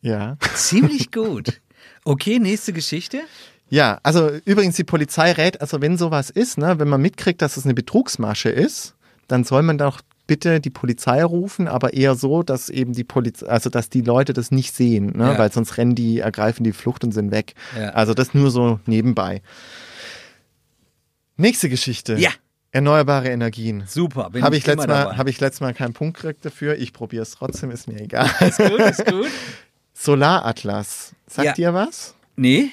Ja. 0.00 0.36
Ziemlich 0.54 1.10
gut. 1.12 1.60
Okay, 2.04 2.38
nächste 2.38 2.72
Geschichte. 2.72 3.20
Ja, 3.68 4.00
also 4.02 4.30
übrigens 4.44 4.76
die 4.76 4.84
Polizei 4.84 5.32
rät, 5.32 5.60
also 5.60 5.80
wenn 5.80 5.96
sowas 5.96 6.30
ist, 6.30 6.58
ne, 6.58 6.78
wenn 6.78 6.88
man 6.88 7.00
mitkriegt, 7.00 7.40
dass 7.42 7.56
es 7.56 7.64
eine 7.64 7.74
Betrugsmasche 7.74 8.48
ist, 8.48 8.94
dann 9.28 9.44
soll 9.44 9.62
man 9.62 9.78
doch 9.78 10.00
bitte 10.26 10.60
die 10.60 10.70
Polizei 10.70 11.22
rufen, 11.24 11.68
aber 11.68 11.92
eher 11.94 12.14
so, 12.14 12.42
dass 12.42 12.68
eben 12.68 12.92
die 12.92 13.04
Polizei, 13.04 13.46
also 13.46 13.68
dass 13.70 13.88
die 13.90 14.00
Leute 14.02 14.32
das 14.32 14.50
nicht 14.50 14.74
sehen, 14.74 15.16
ne, 15.16 15.32
Ja. 15.32 15.38
weil 15.38 15.52
sonst 15.52 15.76
rennen 15.76 15.94
die, 15.94 16.18
ergreifen 16.18 16.64
die 16.64 16.72
Flucht 16.72 17.04
und 17.04 17.12
sind 17.12 17.30
weg. 17.32 17.54
Ja. 17.76 17.90
Also 17.90 18.14
das 18.14 18.34
nur 18.34 18.50
so 18.50 18.80
nebenbei. 18.86 19.42
Nächste 21.36 21.68
Geschichte. 21.68 22.16
Ja. 22.16 22.30
Erneuerbare 22.72 23.28
Energien. 23.30 23.84
Super, 23.86 24.30
bin 24.30 24.42
Habe 24.44 24.56
ich, 24.56 24.64
immer 24.66 24.76
letztes 24.76 24.88
Mal, 24.88 25.16
habe 25.16 25.30
ich 25.30 25.40
letztes 25.40 25.60
Mal 25.60 25.74
keinen 25.74 25.92
Punkt 25.92 26.16
gekriegt 26.18 26.44
dafür. 26.44 26.76
Ich 26.78 26.92
probiere 26.92 27.22
es 27.22 27.32
trotzdem, 27.32 27.70
ist 27.70 27.88
mir 27.88 28.00
egal. 28.00 28.30
Ist 28.40 28.58
gut, 28.58 28.78
ist 28.78 29.04
gut. 29.06 29.26
Solaratlas. 29.94 31.12
Sagt 31.26 31.46
Ja. 31.46 31.52
dir 31.54 31.74
was? 31.74 32.14
Nee? 32.36 32.70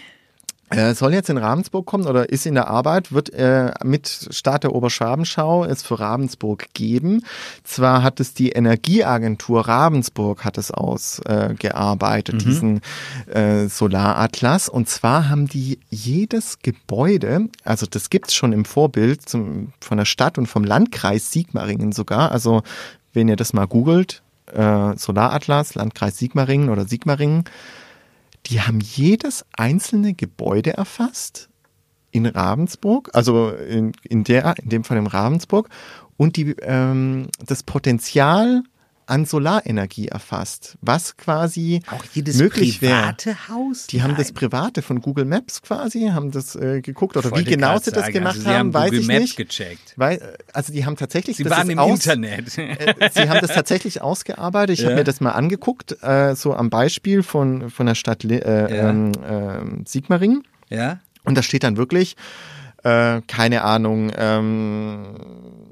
Äh, 0.69 0.95
soll 0.95 1.13
jetzt 1.13 1.29
in 1.29 1.37
Ravensburg 1.37 1.85
kommen 1.85 2.07
oder 2.07 2.29
ist 2.29 2.45
in 2.45 2.55
der 2.55 2.67
Arbeit, 2.67 3.13
wird 3.13 3.33
äh, 3.33 3.71
mit 3.85 4.27
Start 4.31 4.63
der 4.63 4.75
Oberschwabenschau 4.75 5.63
es 5.63 5.81
für 5.81 5.97
Ravensburg 5.99 6.65
geben. 6.73 7.23
Zwar 7.63 8.03
hat 8.03 8.19
es 8.19 8.33
die 8.33 8.49
Energieagentur 8.49 9.65
Ravensburg 9.65 10.43
hat 10.43 10.57
es 10.57 10.71
ausgearbeitet, 10.71 11.51
äh, 11.51 11.55
gearbeitet, 11.55 12.45
diesen 12.45 12.81
äh, 13.27 13.67
Solaratlas. 13.67 14.67
Und 14.67 14.89
zwar 14.89 15.29
haben 15.29 15.47
die 15.47 15.79
jedes 15.89 16.59
Gebäude, 16.59 17.47
also 17.63 17.85
das 17.85 18.09
gibt's 18.09 18.35
schon 18.35 18.51
im 18.51 18.65
Vorbild 18.65 19.27
zum, 19.27 19.71
von 19.79 19.97
der 19.97 20.05
Stadt 20.05 20.37
und 20.37 20.47
vom 20.47 20.65
Landkreis 20.65 21.31
Sigmaringen 21.31 21.93
sogar. 21.93 22.33
Also 22.33 22.63
wenn 23.13 23.29
ihr 23.29 23.37
das 23.37 23.53
mal 23.53 23.67
googelt, 23.67 24.21
äh, 24.53 24.97
Solaratlas, 24.97 25.75
Landkreis 25.75 26.17
Sigmaringen 26.17 26.69
oder 26.69 26.85
Sigmaringen, 26.85 27.45
die 28.47 28.61
haben 28.61 28.79
jedes 28.79 29.45
einzelne 29.55 30.13
Gebäude 30.13 30.73
erfasst 30.73 31.49
in 32.11 32.25
Ravensburg, 32.25 33.09
also 33.13 33.49
in, 33.49 33.91
in 34.03 34.23
der, 34.23 34.55
in 34.59 34.69
dem 34.69 34.83
Fall 34.83 34.97
in 34.97 35.07
Ravensburg, 35.07 35.69
und 36.15 36.35
die 36.35 36.55
ähm, 36.61 37.27
das 37.45 37.63
Potenzial 37.63 38.63
an 39.07 39.25
Solarenergie 39.25 40.09
erfasst, 40.09 40.77
was 40.81 41.17
quasi 41.17 41.81
Auch 41.89 42.03
jedes 42.13 42.37
möglich 42.37 42.81
wäre. 42.81 43.01
private 43.01 43.47
Haus? 43.49 43.87
Die 43.87 44.03
haben 44.03 44.15
das 44.15 44.27
Nein. 44.27 44.35
private 44.35 44.81
von 44.81 45.01
Google 45.01 45.25
Maps 45.25 45.61
quasi, 45.61 46.09
haben 46.13 46.31
das 46.31 46.55
äh, 46.55 46.81
geguckt 46.81 47.17
oder 47.17 47.35
wie 47.35 47.43
genau 47.43 47.77
sie 47.79 47.91
das 47.91 48.03
sagen, 48.03 48.13
gemacht 48.13 48.35
also 48.37 48.47
haben, 48.49 48.55
haben 48.57 48.73
weiß 48.73 48.85
Google 48.91 48.99
ich 48.99 49.07
Maps 49.07 49.19
nicht. 49.21 49.35
gecheckt. 49.37 49.93
Weil, 49.95 50.37
also 50.53 50.71
die 50.73 50.85
haben 50.85 50.95
tatsächlich 50.97 51.37
Sie 51.37 51.43
das 51.43 51.51
waren 51.57 51.69
im 51.69 51.79
aus, 51.79 52.05
Internet. 52.05 52.57
äh, 52.57 53.09
Sie 53.13 53.29
haben 53.29 53.39
das 53.41 53.53
tatsächlich 53.53 54.01
ausgearbeitet. 54.01 54.73
Ich 54.77 54.81
Ja. 54.81 54.87
habe 54.89 54.97
mir 54.97 55.03
das 55.03 55.21
mal 55.21 55.31
angeguckt, 55.31 55.97
äh, 56.03 56.35
so 56.35 56.53
am 56.53 56.69
Beispiel 56.69 57.23
von, 57.23 57.69
von 57.69 57.85
der 57.87 57.95
Stadt 57.95 58.23
Li- 58.23 58.35
äh, 58.37 58.75
Ja. 58.77 58.89
ähm, 58.89 59.11
ähm, 59.27 59.83
Sigmaringen. 59.87 60.43
ja? 60.69 60.99
Und 61.23 61.37
da 61.37 61.43
steht 61.43 61.63
dann 61.63 61.75
wirklich, 61.75 62.15
äh, 62.83 63.21
keine 63.27 63.63
Ahnung, 63.63 64.11
ähm, 64.15 65.15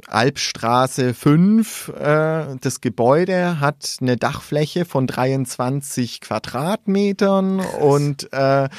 Alpstraße 0.08 1.14
5, 1.14 1.90
äh, 1.90 2.56
das 2.62 2.82
Gebäude 2.82 3.60
hat 3.60 3.98
eine 4.02 4.18
Dachfläche 4.18 4.86
von 4.86 5.08
23 5.08 6.22
Quadratmetern 6.22 7.60
und 7.60 8.32
äh, 8.32 8.70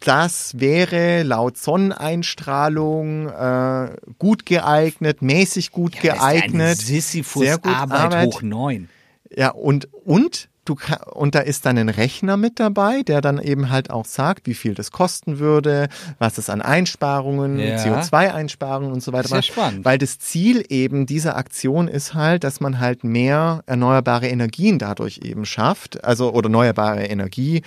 das 0.00 0.58
wäre 0.58 1.22
laut 1.22 1.58
Sonneneinstrahlung 1.58 3.28
äh, 3.28 3.96
gut 4.18 4.46
geeignet, 4.46 5.22
mäßig 5.22 5.70
gut 5.70 6.00
geeignet. 6.00 6.78
Sisyphus 6.78 7.42
sehr 7.42 7.58
gut 7.58 7.74
Arbeit, 7.74 8.00
Arbeit. 8.00 8.26
hoch 8.26 8.42
neun. 8.42 8.88
Ja, 9.36 9.50
und, 9.50 9.88
und 10.04 10.48
du 10.64 10.76
und 11.12 11.34
da 11.34 11.40
ist 11.40 11.66
dann 11.66 11.78
ein 11.78 11.88
Rechner 11.88 12.36
mit 12.36 12.58
dabei, 12.60 13.02
der 13.02 13.20
dann 13.20 13.38
eben 13.38 13.70
halt 13.70 13.90
auch 13.90 14.04
sagt, 14.04 14.46
wie 14.46 14.54
viel 14.54 14.74
das 14.74 14.90
kosten 14.90 15.38
würde, 15.38 15.88
was 16.18 16.38
es 16.38 16.48
an 16.50 16.62
Einsparungen, 16.62 17.58
Ja. 17.58 17.76
CO2-Einsparungen 17.76 18.92
und 18.92 19.02
so 19.02 19.12
weiter 19.12 19.28
Sehr 19.28 19.38
macht. 19.38 19.46
spannend. 19.46 19.84
Weil 19.84 19.98
das 19.98 20.18
Ziel 20.18 20.64
eben 20.68 21.06
dieser 21.06 21.36
Aktion 21.36 21.88
ist 21.88 22.14
halt, 22.14 22.44
dass 22.44 22.60
man 22.60 22.80
halt 22.80 23.04
mehr 23.04 23.62
erneuerbare 23.66 24.28
Energien 24.28 24.78
dadurch 24.78 25.20
eben 25.22 25.44
schafft, 25.44 26.04
also 26.04 26.32
oder 26.32 26.46
erneuerbare 26.46 27.04
Energie, 27.04 27.62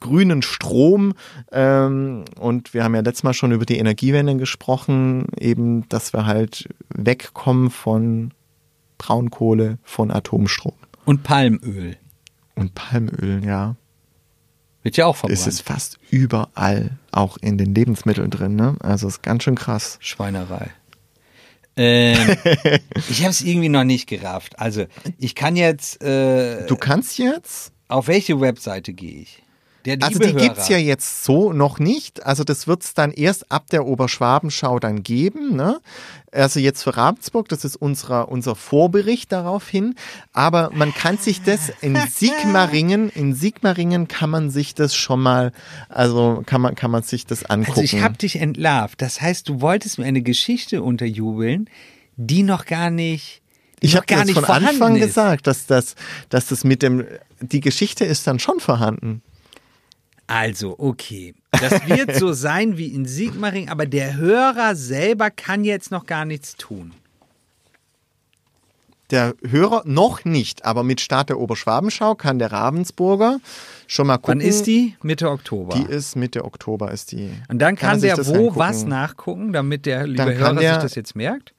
grünen 0.00 0.42
Strom 0.42 1.14
ähm, 1.52 2.24
und 2.38 2.74
wir 2.74 2.84
haben 2.84 2.94
ja 2.94 3.00
letztes 3.00 3.22
Mal 3.22 3.32
schon 3.34 3.52
über 3.52 3.64
die 3.64 3.78
Energiewende 3.78 4.36
gesprochen, 4.36 5.26
eben, 5.38 5.88
dass 5.88 6.12
wir 6.12 6.26
halt 6.26 6.68
wegkommen 6.90 7.70
von 7.70 8.32
Braunkohle, 8.98 9.78
von 9.82 10.10
Atomstrom. 10.10 10.74
Und 11.04 11.22
Palmöl. 11.22 11.96
Und 12.56 12.74
Palmöl, 12.74 13.44
ja, 13.44 13.76
Wird 14.82 14.96
ja 14.96 15.06
auch 15.06 15.14
verbrannt. 15.16 15.38
ist 15.38 15.46
es 15.46 15.60
fast 15.60 15.98
überall, 16.10 16.98
auch 17.12 17.36
in 17.36 17.58
den 17.58 17.74
Lebensmitteln 17.74 18.30
drin, 18.30 18.56
ne? 18.56 18.76
Also 18.80 19.06
ist 19.08 19.22
ganz 19.22 19.44
schön 19.44 19.54
krass. 19.54 19.98
Schweinerei. 20.00 20.70
Ähm, 21.76 22.16
ich 23.10 23.20
habe 23.20 23.30
es 23.30 23.42
irgendwie 23.42 23.68
noch 23.68 23.84
nicht 23.84 24.06
gerafft. 24.08 24.58
Also, 24.58 24.86
ich 25.18 25.34
kann 25.34 25.56
jetzt. 25.56 26.02
Äh, 26.02 26.66
Du 26.66 26.76
kannst 26.76 27.18
jetzt, 27.18 27.72
auf 27.88 28.08
welche 28.08 28.40
Webseite 28.40 28.94
gehe 28.94 29.20
ich? 29.20 29.42
Der 29.86 29.98
also 30.00 30.18
die 30.18 30.34
gibt's 30.34 30.68
Hörer. 30.68 30.78
ja 30.80 30.84
jetzt 30.84 31.24
so 31.24 31.52
noch 31.52 31.78
nicht. 31.78 32.26
Also 32.26 32.42
das 32.42 32.66
wird's 32.66 32.92
dann 32.94 33.12
erst 33.12 33.52
ab 33.52 33.68
der 33.70 33.86
Oberschwabenschau 33.86 34.80
dann 34.80 35.04
geben, 35.04 35.54
ne? 35.54 35.80
Also 36.32 36.58
jetzt 36.60 36.82
für 36.82 36.96
Ravensburg, 36.96 37.48
das 37.48 37.64
ist 37.64 37.76
unser, 37.76 38.28
unser 38.28 38.56
Vorbericht 38.56 39.30
darauf 39.30 39.68
hin. 39.68 39.94
Aber 40.32 40.70
man 40.74 40.92
kann 40.92 41.18
sich 41.18 41.42
das 41.42 41.72
in 41.80 41.96
Sigmaringen, 42.10 43.10
in 43.10 43.34
Sigmaringen 43.34 44.08
kann 44.08 44.28
man 44.28 44.50
sich 44.50 44.74
das 44.74 44.94
schon 44.94 45.20
mal, 45.20 45.52
also 45.88 46.42
kann 46.44 46.60
man, 46.60 46.74
kann 46.74 46.90
man 46.90 47.04
sich 47.04 47.24
das 47.24 47.44
angucken. 47.44 47.80
Also, 47.80 47.96
ich 47.96 48.02
habe 48.02 48.18
dich 48.18 48.36
entlarvt. 48.36 49.00
Das 49.00 49.20
heißt, 49.20 49.48
du 49.48 49.60
wolltest 49.60 49.98
mir 49.98 50.04
eine 50.04 50.20
Geschichte 50.20 50.82
unterjubeln, 50.82 51.70
die 52.16 52.42
noch 52.42 52.66
gar 52.66 52.90
nicht. 52.90 53.40
Ich 53.80 53.94
habe 53.94 54.06
gar 54.06 54.24
nicht 54.24 54.38
von 54.38 54.44
Anfang 54.44 54.96
ist. 54.96 55.06
gesagt, 55.06 55.46
dass 55.46 55.66
das, 55.66 55.94
dass 56.28 56.46
das 56.46 56.64
mit 56.64 56.82
dem, 56.82 57.04
die 57.40 57.60
Geschichte 57.60 58.04
ist 58.04 58.26
dann 58.26 58.40
schon 58.40 58.58
vorhanden. 58.58 59.22
Also, 60.26 60.74
okay. 60.78 61.34
Das 61.52 61.86
wird 61.88 62.16
so 62.16 62.32
sein 62.32 62.76
wie 62.78 62.88
in 62.88 63.06
Sigmaring, 63.06 63.68
aber 63.68 63.86
der 63.86 64.16
Hörer 64.16 64.74
selber 64.74 65.30
kann 65.30 65.64
jetzt 65.64 65.90
noch 65.90 66.06
gar 66.06 66.24
nichts 66.24 66.56
tun. 66.56 66.92
Der 69.10 69.34
Hörer 69.48 69.82
noch 69.84 70.24
nicht, 70.24 70.64
aber 70.64 70.82
mit 70.82 71.00
Start 71.00 71.28
der 71.28 71.38
Oberschwabenschau 71.38 72.16
kann 72.16 72.40
der 72.40 72.50
Ravensburger 72.50 73.38
schon 73.86 74.08
mal 74.08 74.16
gucken. 74.18 74.40
Wann 74.40 74.46
ist 74.46 74.66
die? 74.66 74.96
Mitte 75.00 75.30
Oktober. 75.30 75.76
Die 75.76 75.84
ist 75.92 76.16
Mitte 76.16 76.44
Oktober 76.44 76.90
ist 76.90 77.12
die. 77.12 77.30
Und 77.48 77.60
dann 77.60 77.76
kann, 77.76 78.00
sich 78.00 78.12
der 78.12 78.26
wo 78.26 78.56
was 78.56 78.84
nachgucken, 78.84 79.52
damit 79.52 79.86
der 79.86 80.08
liebe 80.08 80.24
Hörer 80.34 80.38
kann 80.46 80.56
der- 80.56 80.74
sich 80.74 80.82
das 80.82 80.94
jetzt 80.96 81.14
merkt? 81.14 81.52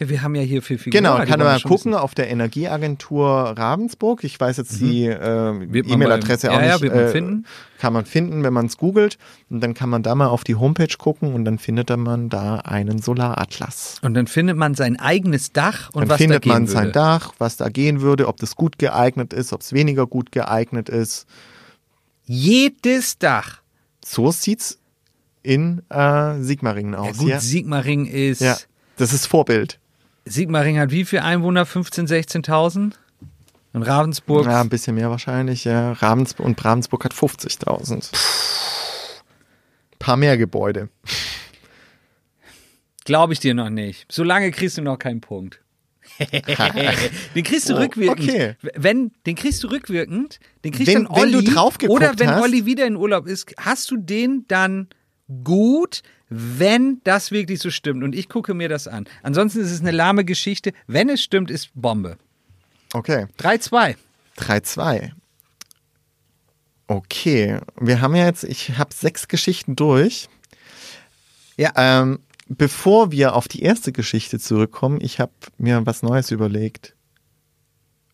Ja, 0.00 0.08
wir 0.08 0.22
haben 0.22 0.36
ja 0.36 0.42
hier 0.42 0.62
viel 0.62 0.78
Figuren. 0.78 1.02
Genau, 1.02 1.16
kann 1.24 1.58
schon 1.60 1.68
gucken 1.70 1.94
auf 1.94 2.14
der 2.14 2.30
Energieagentur 2.30 3.26
Ravensburg. 3.56 4.22
Ich 4.22 4.38
weiß 4.38 4.56
jetzt 4.58 4.78
die 4.80 5.06
äh, 5.06 5.52
man 5.52 5.74
E-Mail-Adresse 5.74 6.52
auch 6.52 6.54
ja, 6.60 6.66
ja, 6.66 6.72
nicht. 6.74 6.82
wird 6.82 6.94
man 6.94 7.04
äh, 7.04 7.08
finden. 7.08 7.46
Kann 7.78 7.92
man 7.92 8.04
finden, 8.04 8.44
wenn 8.44 8.52
man 8.52 8.66
es 8.66 8.76
googelt. 8.76 9.18
Und 9.50 9.60
dann 9.60 9.74
kann 9.74 9.88
man 9.88 10.04
da 10.04 10.14
mal 10.14 10.28
auf 10.28 10.44
die 10.44 10.54
Homepage 10.54 10.96
gucken 10.96 11.34
und 11.34 11.44
dann 11.44 11.58
findet 11.58 11.90
man 11.96 12.28
da 12.28 12.56
einen 12.58 13.02
Solaratlas. 13.02 13.96
Und 14.02 14.14
dann 14.14 14.28
findet 14.28 14.56
man 14.56 14.74
sein 14.76 15.00
eigenes 15.00 15.52
Dach 15.52 15.90
und 15.92 16.02
Dann 16.02 16.10
was 16.10 16.18
findet 16.18 16.36
da 16.36 16.40
gehen 16.44 16.52
man 16.52 16.66
sein. 16.68 16.92
Dach, 16.92 17.32
was 17.38 17.56
da 17.56 17.68
gehen 17.68 18.00
würde, 18.00 18.28
ob 18.28 18.36
das 18.36 18.54
gut 18.54 18.78
geeignet 18.78 19.32
ist, 19.32 19.52
ob 19.52 19.62
es 19.62 19.72
weniger 19.72 20.06
gut 20.06 20.30
geeignet 20.30 20.88
ist. 20.88 21.26
Jedes 22.24 23.18
Dach. 23.18 23.62
So 24.04 24.30
sieht's 24.30 24.78
in 25.42 25.82
äh, 25.90 26.40
Sigmaringen 26.40 26.92
Ja, 26.92 27.00
aus. 27.00 27.18
gut, 27.18 27.28
Ja, 27.30 27.40
Sigmaring 27.40 28.06
ist. 28.06 28.40
ja, 28.40 28.56
das 28.96 29.12
ist 29.12 29.26
Vorbild. 29.26 29.80
Sigmaring 30.28 30.78
hat 30.78 30.90
wie 30.90 31.04
viel 31.04 31.20
Einwohner? 31.20 31.64
15.000, 31.64 32.08
16.000? 32.46 32.92
Und 33.72 33.82
Ravensburg? 33.82 34.46
Ja, 34.46 34.60
ein 34.60 34.68
bisschen 34.68 34.94
mehr 34.94 35.10
wahrscheinlich. 35.10 35.64
Ja. 35.64 35.92
Ravensburg 35.92 36.46
und 36.46 36.64
Ravensburg 36.64 37.04
hat 37.04 37.12
50.000. 37.14 38.10
Paar 39.98 40.16
mehr 40.16 40.36
Gebäude. 40.38 40.88
Glaube 43.04 43.32
ich 43.32 43.40
dir 43.40 43.54
noch 43.54 43.70
nicht. 43.70 44.06
Solange 44.10 44.50
kriegst 44.50 44.78
du 44.78 44.82
noch 44.82 44.98
keinen 44.98 45.20
Punkt. 45.20 45.60
den 47.34 47.44
kriegst 47.44 47.68
du 47.68 47.74
Oh, 47.74 47.78
rückwirkend. 47.78 48.28
okay. 48.28 48.54
Wenn, 48.74 49.12
den 49.26 49.34
kriegst 49.36 49.62
du 49.62 49.68
rückwirkend, 49.68 50.40
den 50.64 50.72
kriegst 50.72 50.88
Wenn- 50.92 51.04
dann 51.04 51.06
Olli. 51.12 51.34
wenn 51.34 51.44
du 51.44 51.50
drauf 51.52 51.76
Oder 51.88 52.18
wenn 52.18 52.30
hast. 52.30 52.42
Olli 52.42 52.64
wieder 52.66 52.86
in 52.86 52.96
Urlaub 52.96 53.26
ist, 53.26 53.52
hast 53.58 53.90
du 53.90 53.96
den 53.98 54.44
dann 54.48 54.88
gut, 55.44 56.02
wenn 56.28 57.00
das 57.04 57.30
wirklich 57.30 57.60
so 57.60 57.70
stimmt. 57.70 58.02
Und 58.04 58.14
ich 58.14 58.28
gucke 58.28 58.54
mir 58.54 58.68
das 58.68 58.88
an. 58.88 59.06
Ansonsten 59.22 59.60
ist 59.60 59.70
es 59.70 59.80
eine 59.80 59.90
lahme 59.90 60.24
Geschichte. 60.24 60.72
Wenn 60.86 61.08
es 61.08 61.22
stimmt, 61.22 61.50
ist 61.50 61.70
Bombe. 61.74 62.18
Okay. 62.92 63.26
3-2. 63.38 63.96
3-2. 64.38 65.10
Okay, 66.86 67.60
wir 67.78 68.00
haben 68.00 68.16
ja 68.16 68.24
jetzt, 68.24 68.44
ich 68.44 68.78
habe 68.78 68.94
sechs 68.94 69.28
Geschichten 69.28 69.76
durch. 69.76 70.28
Ja. 71.58 71.72
Ähm, 71.76 72.20
bevor 72.48 73.12
wir 73.12 73.34
auf 73.34 73.46
die 73.46 73.62
erste 73.62 73.92
Geschichte 73.92 74.38
zurückkommen, 74.38 74.98
ich 75.02 75.20
habe 75.20 75.32
mir 75.58 75.84
was 75.84 76.02
Neues 76.02 76.30
überlegt, 76.30 76.94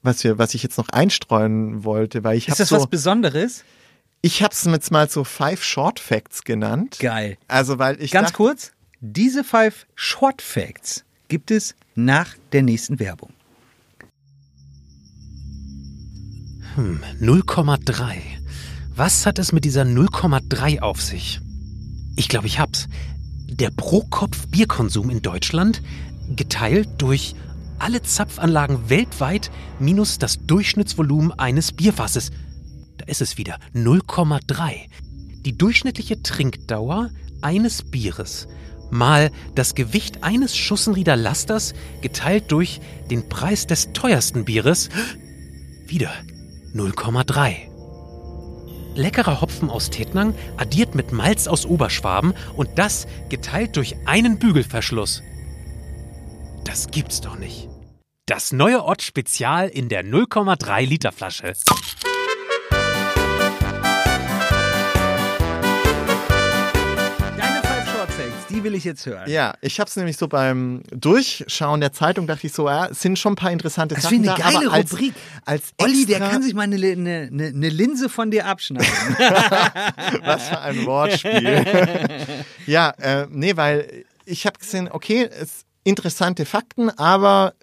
was 0.03 0.25
wir, 0.25 0.39
was 0.39 0.55
ich 0.55 0.63
jetzt 0.65 0.77
noch 0.77 0.89
einstreuen 0.89 1.85
wollte, 1.85 2.25
weil 2.25 2.37
ich 2.37 2.49
Ist 2.49 2.55
habe 2.55 2.59
das 2.59 2.69
so, 2.71 2.77
was 2.77 2.87
Besonderes? 2.89 3.65
Ich 4.25 4.43
habe 4.43 4.55
es 4.55 4.65
jetzt 4.65 4.91
mal 4.91 5.07
so 5.11 5.23
Five 5.23 5.63
Short 5.63 6.01
Facts 6.01 6.45
genannt. 6.45 6.97
Geil. 6.99 7.37
Also 7.47 7.79
weil 7.79 8.01
ich 8.01 8.11
Ganz 8.11 8.29
dachte, 8.29 8.37
kurz, 8.39 8.73
diese 9.03 9.45
five 9.45 9.87
Short 9.95 10.41
Facts 10.41 11.05
gibt 11.29 11.51
es 11.51 11.75
nach 11.95 12.35
der 12.53 12.63
nächsten 12.63 12.99
Werbung. 12.99 13.35
0,3. 16.79 18.17
Was 18.97 19.27
hat 19.27 19.39
es 19.39 19.53
mit 19.53 19.67
dieser 19.67 19.83
0,3 19.83 20.81
auf 20.81 21.03
sich? 21.03 21.41
Ich 22.17 22.31
glaube, 22.31 22.47
ich 22.47 22.59
hab's. 22.59 22.89
Der 23.47 23.71
Pro-Kopf-Bierkonsum 23.71 25.11
in 25.11 25.21
Deutschland 25.21 25.83
geteilt 26.35 26.89
durch 26.97 27.35
alle 27.79 28.01
Zapfanlagen 28.01 28.89
weltweit 28.89 29.51
minus 29.79 30.17
das 30.19 30.39
Durchschnittsvolumen 30.47 31.39
eines 31.39 31.73
Bierfasses. 31.73 32.31
Da 33.05 33.11
ist 33.11 33.21
es 33.21 33.37
wieder 33.37 33.59
0,3. 33.75 34.87
Die 35.45 35.59
durchschnittliche 35.59 36.23
Trinkdauer 36.23 37.11
eines 37.43 37.83
Bieres 37.83 38.49
mal 38.91 39.31
das 39.55 39.75
Gewicht 39.75 40.23
eines 40.23 40.57
Schussenrieder 40.57 41.17
Lasters 41.17 41.75
geteilt 42.01 42.51
durch 42.51 42.81
den 43.11 43.29
Preis 43.29 43.67
des 43.67 43.93
teuersten 43.93 44.47
Bieres 44.47 44.89
wieder 45.87 46.11
0,3. 46.75 47.57
Leckerer 48.95 49.43
Hopfen 49.43 49.69
aus 49.69 49.91
Tettnang 49.91 50.35
addiert 50.57 50.95
mit 50.95 51.13
Malz 51.13 51.47
aus 51.47 51.67
Oberschwaben 51.67 52.33
und 52.57 52.79
das 52.79 53.07
geteilt 53.29 53.77
durch 53.77 53.97
einen 54.07 54.39
Bügelverschluss. 54.39 55.23
Das 56.65 56.91
gibt's 56.91 57.21
doch 57.21 57.37
nicht. 57.37 57.69
Das 58.25 58.53
neue 58.53 58.83
Ott 58.83 59.03
Spezial 59.03 59.69
in 59.69 59.91
der 59.91 60.07
0,3 60.07 60.87
Liter 60.87 61.13
Flasche. 61.13 61.53
Die 68.65 68.71
will 68.71 68.75
ich 68.75 68.85
jetzt 68.85 69.07
hören. 69.07 69.31
Ja, 69.31 69.55
ich 69.61 69.79
habe 69.79 69.89
es 69.89 69.97
nämlich 69.97 70.17
so 70.17 70.29
beim 70.29 70.83
Durchschauen 70.91 71.81
der 71.81 71.93
Zeitung 71.93 72.27
dachte 72.27 72.47
ich 72.47 72.53
so, 72.53 72.69
ja, 72.69 72.87
es 72.87 73.01
sind 73.01 73.19
schon 73.19 73.35
ein 73.35 73.37
paar 73.37 73.51
interessante 73.53 73.95
Das 73.95 74.05
Sachen 74.05 74.17
finde 74.23 74.31
ich 74.31 74.37
da, 74.37 74.45
eine 74.49 74.59
geile 74.59 74.73
als, 74.73 74.93
Rubrik. 74.93 75.15
Als 75.45 75.63
Olli, 75.79 76.07
der 76.07 76.21
kann 76.21 76.43
sich 76.43 76.55
mal 76.55 76.63
eine, 76.63 76.77
eine, 76.77 77.29
eine, 77.31 77.47
eine 77.47 77.69
Linse 77.69 78.09
von 78.09 78.31
dir 78.31 78.47
abschneiden. 78.47 78.89
Was 80.25 80.49
für 80.49 80.61
ein 80.61 80.87
Wortspiel. 80.87 81.65
ja, 82.67 82.91
äh, 82.99 83.27
nee, 83.31 83.57
weil 83.57 84.05
ich 84.25 84.47
habe 84.47 84.59
gesehen, 84.59 84.89
okay, 84.91 85.29
es 85.41 85.65
interessante 85.85 86.47
Fakten, 86.47 86.91
aber 86.91 87.55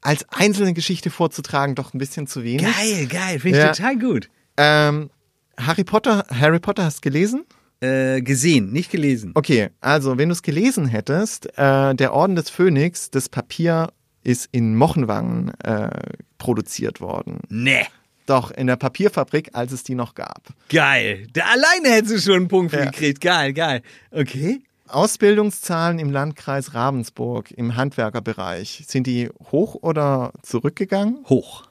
als 0.00 0.26
einzelne 0.30 0.74
Geschichte 0.74 1.10
vorzutragen 1.10 1.74
doch 1.74 1.94
ein 1.94 1.98
bisschen 1.98 2.26
zu 2.26 2.42
wenig. 2.42 2.62
geil, 2.62 3.06
geil, 3.06 3.40
finde 3.40 3.58
ich 3.58 3.64
Ja. 3.64 3.72
total 3.72 3.98
gut. 3.98 4.28
Ähm, 4.56 5.10
Harry 5.58 5.84
Potter, 5.84 6.24
Harry 6.30 6.58
Potter 6.60 6.84
hast 6.84 6.98
du 6.98 7.10
gelesen? 7.10 7.44
Äh, 7.80 8.22
gesehen, 8.22 8.72
nicht 8.72 8.90
gelesen. 8.90 9.32
Okay, 9.34 9.68
also 9.80 10.18
wenn 10.18 10.28
du 10.28 10.32
es 10.32 10.42
gelesen 10.42 10.86
hättest, 10.86 11.46
äh, 11.56 11.94
der 11.94 12.12
Orden 12.12 12.34
des 12.34 12.50
Phönix, 12.50 13.10
das 13.10 13.28
Papier 13.28 13.92
ist 14.24 14.48
in 14.50 14.74
Mochenwangen 14.76 15.52
äh, 15.62 15.90
produziert 16.38 17.00
worden. 17.00 17.38
Nee. 17.48 17.86
Doch, 18.26 18.50
in 18.50 18.66
der 18.66 18.76
Papierfabrik, 18.76 19.50
als 19.54 19.72
es 19.72 19.84
die 19.84 19.94
noch 19.94 20.14
gab. 20.14 20.48
Geil. 20.68 21.28
Da 21.32 21.44
alleine 21.44 21.94
hättest 21.94 22.14
du 22.14 22.18
schon 22.20 22.34
einen 22.40 22.48
Punkt 22.48 22.72
für 22.72 22.80
Ja. 22.80 22.84
gekriegt. 22.90 23.20
Geil, 23.20 23.52
geil. 23.52 23.82
Okay. 24.10 24.60
Ausbildungszahlen 24.88 25.98
im 25.98 26.10
Landkreis 26.10 26.74
Ravensburg 26.74 27.50
im 27.52 27.76
Handwerkerbereich, 27.76 28.84
sind 28.86 29.06
die 29.06 29.28
hoch 29.52 29.76
oder 29.82 30.32
zurückgegangen? 30.42 31.18
Hoch. 31.28 31.64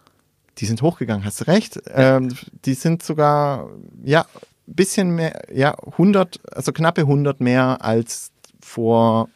Die 0.59 0.65
sind 0.65 0.81
hochgegangen, 0.81 1.25
hast 1.25 1.41
du 1.41 1.47
recht. 1.47 1.79
Ähm, 1.93 2.35
die 2.65 2.73
sind 2.73 3.03
sogar, 3.03 3.69
ja, 4.03 4.25
bisschen 4.67 5.11
mehr, 5.11 5.41
ja, 5.53 5.75
100, 5.93 6.39
also 6.51 6.71
knappe 6.71 7.01
100 7.01 7.39
mehr 7.41 7.77
als 7.81 8.31
vor 8.61 9.29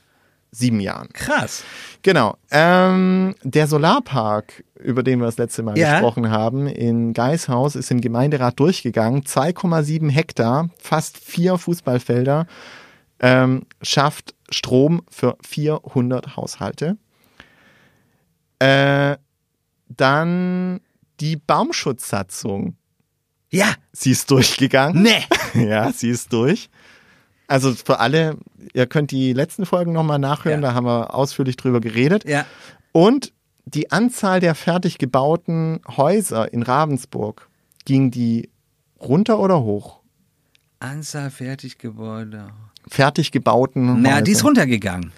sieben 0.51 0.81
Jahren. 0.81 1.07
Krass. 1.13 1.63
Genau. 2.01 2.35
Ähm, 2.51 3.35
der 3.43 3.67
Solarpark, 3.67 4.65
über 4.75 5.01
den 5.01 5.19
wir 5.19 5.25
das 5.25 5.37
letzte 5.37 5.63
Mal 5.63 5.77
Ja. 5.77 5.93
gesprochen 5.93 6.29
haben, 6.29 6.67
in 6.67 7.13
Geishaus, 7.13 7.75
ist 7.75 7.89
im 7.89 8.01
Gemeinderat 8.01 8.59
durchgegangen. 8.59 9.23
2,7 9.23 10.09
Hektar, 10.09 10.69
fast 10.77 11.17
vier 11.17 11.57
Fußballfelder, 11.57 12.47
ähm, 13.21 13.63
schafft 13.81 14.35
Strom 14.49 15.03
für 15.09 15.37
400 15.47 16.35
Haushalte. 16.35 16.97
Äh, 18.59 19.15
dann 19.87 20.81
die 21.19 21.35
Baumschutzsatzung. 21.37 22.75
Ja. 23.51 23.73
Sie 23.91 24.11
ist 24.11 24.29
durchgegangen. 24.31 25.01
Nee. 25.03 25.23
Ja, 25.53 25.91
sie 25.91 26.09
ist 26.09 26.31
durch. 26.31 26.69
Also 27.47 27.73
für 27.75 27.99
alle, 27.99 28.37
ihr 28.73 28.87
könnt 28.87 29.11
die 29.11 29.33
letzten 29.33 29.65
Folgen 29.65 29.91
nochmal 29.91 30.17
nachhören, 30.17 30.61
Ja. 30.61 30.69
da 30.69 30.73
haben 30.75 30.85
wir 30.85 31.13
ausführlich 31.13 31.57
drüber 31.57 31.81
geredet. 31.81 32.23
Ja. 32.27 32.45
Und 32.93 33.33
die 33.65 33.91
Anzahl 33.91 34.39
der 34.39 34.55
fertig 34.55 34.97
gebauten 34.97 35.81
Häuser 35.97 36.53
in 36.53 36.63
Ravensburg, 36.63 37.49
ging 37.83 38.11
die 38.11 38.49
runter 39.01 39.39
oder 39.39 39.61
hoch? 39.61 39.99
Anzahl 40.79 41.29
Fertiggebäude. 41.29 42.47
Fertig 42.87 43.31
gebauten 43.31 44.01
Na, 44.01 44.11
Häuser. 44.13 44.21
die 44.21 44.31
ist 44.31 44.43
runtergegangen. 44.45 45.11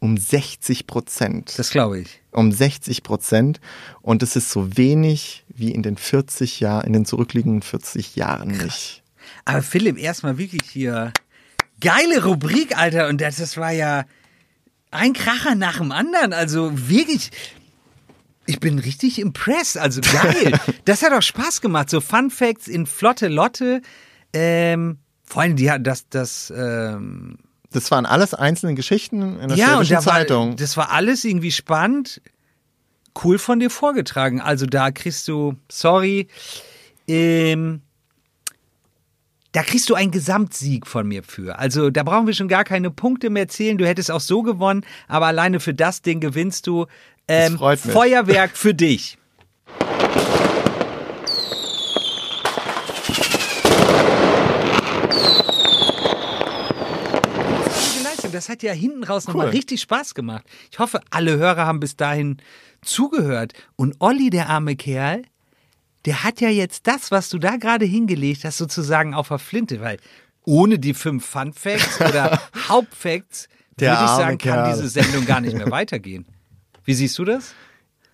Um 0.00 0.16
60 0.16 0.86
Prozent. 0.86 1.58
Das 1.58 1.70
glaube 1.70 2.00
ich. 2.00 2.20
Um 2.30 2.52
60 2.52 3.02
Prozent. 3.02 3.60
Und 4.00 4.22
das 4.22 4.36
ist 4.36 4.50
so 4.50 4.76
wenig 4.76 5.44
wie 5.48 5.72
in 5.72 5.82
den 5.82 5.96
40 5.96 6.60
Jahren, 6.60 6.86
in 6.86 6.92
den 6.92 7.04
zurückliegenden 7.04 7.62
40 7.62 8.14
Jahren 8.16 8.48
nicht. 8.48 9.02
Aber 9.44 9.62
Philipp, 9.62 9.98
erstmal 9.98 10.38
wirklich 10.38 10.62
hier. 10.70 11.12
Geile 11.80 12.24
Rubrik, 12.24 12.76
Alter. 12.76 13.08
Und 13.08 13.20
das, 13.20 13.36
das 13.36 13.56
war 13.56 13.72
ja 13.72 14.04
ein 14.90 15.12
Kracher 15.12 15.54
nach 15.54 15.78
dem 15.78 15.92
anderen. 15.92 16.32
Also 16.32 16.70
wirklich. 16.88 17.30
Ich 18.46 18.60
bin 18.60 18.78
richtig 18.78 19.18
impressed. 19.18 19.76
Also 19.78 20.00
geil. 20.00 20.58
das 20.84 21.02
hat 21.02 21.12
auch 21.12 21.22
Spaß 21.22 21.60
gemacht. 21.60 21.90
So 21.90 22.00
Fun 22.00 22.30
Facts 22.30 22.68
in 22.68 22.86
flotte 22.86 23.28
Lotte. 23.28 23.82
Ähm, 24.32 24.98
vor 25.24 25.42
allem, 25.42 25.56
die 25.56 25.70
hat 25.70 25.86
das, 25.86 26.08
das, 26.08 26.52
ähm, 26.56 27.38
Das 27.70 27.90
waren 27.90 28.06
alles 28.06 28.32
einzelne 28.32 28.74
Geschichten 28.74 29.38
in 29.40 29.48
der 29.48 29.58
ja, 29.58 29.78
und 29.78 29.90
da 29.90 29.96
war, 29.96 30.02
Zeitung. 30.02 30.56
das 30.56 30.76
war 30.76 30.90
alles 30.90 31.24
irgendwie 31.24 31.52
spannend. 31.52 32.22
Cool 33.22 33.38
von 33.38 33.60
dir 33.60 33.68
vorgetragen. 33.68 34.40
Also 34.40 34.64
da 34.64 34.90
kriegst 34.90 35.28
du, 35.28 35.54
sorry, 35.70 36.28
ähm, 37.08 37.82
da 39.52 39.62
kriegst 39.62 39.90
du 39.90 39.94
einen 39.94 40.10
Gesamtsieg 40.12 40.86
von 40.86 41.06
mir 41.06 41.22
für. 41.22 41.58
Also 41.58 41.90
da 41.90 42.02
brauchen 42.04 42.26
wir 42.26 42.34
schon 42.34 42.48
gar 42.48 42.64
keine 42.64 42.90
Punkte 42.90 43.28
mehr 43.28 43.48
zählen. 43.48 43.76
Du 43.76 43.86
hättest 43.86 44.10
auch 44.10 44.20
so 44.20 44.42
gewonnen, 44.42 44.84
aber 45.08 45.26
alleine 45.26 45.60
für 45.60 45.74
das 45.74 46.02
Ding 46.02 46.20
gewinnst 46.20 46.66
du. 46.66 46.86
Ähm, 47.26 47.58
freut 47.58 47.84
mich. 47.84 47.94
Feuerwerk 47.94 48.56
für 48.56 48.74
dich. 48.74 49.18
Gute 57.64 58.04
Leistung. 58.04 58.27
Das 58.38 58.48
hat 58.48 58.62
ja 58.62 58.72
hinten 58.72 59.02
raus 59.02 59.26
nochmal 59.26 59.46
Cool. 59.46 59.52
richtig 59.52 59.80
Spaß 59.80 60.14
gemacht. 60.14 60.44
Ich 60.70 60.78
hoffe, 60.78 61.00
alle 61.10 61.36
Hörer 61.36 61.66
haben 61.66 61.80
bis 61.80 61.96
dahin 61.96 62.36
zugehört. 62.82 63.52
Und 63.74 63.96
Olli, 63.98 64.30
der 64.30 64.48
arme 64.48 64.76
Kerl, 64.76 65.22
der 66.04 66.22
hat 66.22 66.40
ja 66.40 66.48
jetzt 66.48 66.86
das, 66.86 67.10
was 67.10 67.28
du 67.30 67.38
da 67.38 67.56
gerade 67.56 67.84
hingelegt 67.84 68.44
hast, 68.44 68.58
sozusagen 68.58 69.12
auf 69.12 69.26
der 69.28 69.40
Flinte, 69.40 69.80
weil 69.80 69.98
ohne 70.44 70.78
die 70.78 70.94
fünf 70.94 71.26
Fun 71.26 71.52
Facts 71.52 72.00
oder 72.00 72.40
Hauptfacts 72.68 73.48
würde 73.76 73.92
ich 73.94 73.98
sagen, 74.10 74.38
kann 74.38 74.52
Kerl. 74.64 74.72
diese 74.72 74.88
Sendung 74.88 75.26
gar 75.26 75.40
nicht 75.40 75.56
mehr 75.56 75.70
weitergehen. 75.72 76.24
Wie 76.84 76.94
siehst 76.94 77.18
du 77.18 77.24
das? 77.24 77.54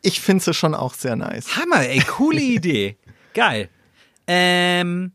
Ich 0.00 0.20
finde 0.22 0.50
es 0.50 0.56
schon 0.56 0.74
auch 0.74 0.94
sehr 0.94 1.16
nice. 1.16 1.56
Hammer, 1.56 1.86
ey, 1.86 2.00
coole 2.00 2.40
Idee. 2.40 2.96
Geil. 3.34 3.68
Ähm, 4.26 5.12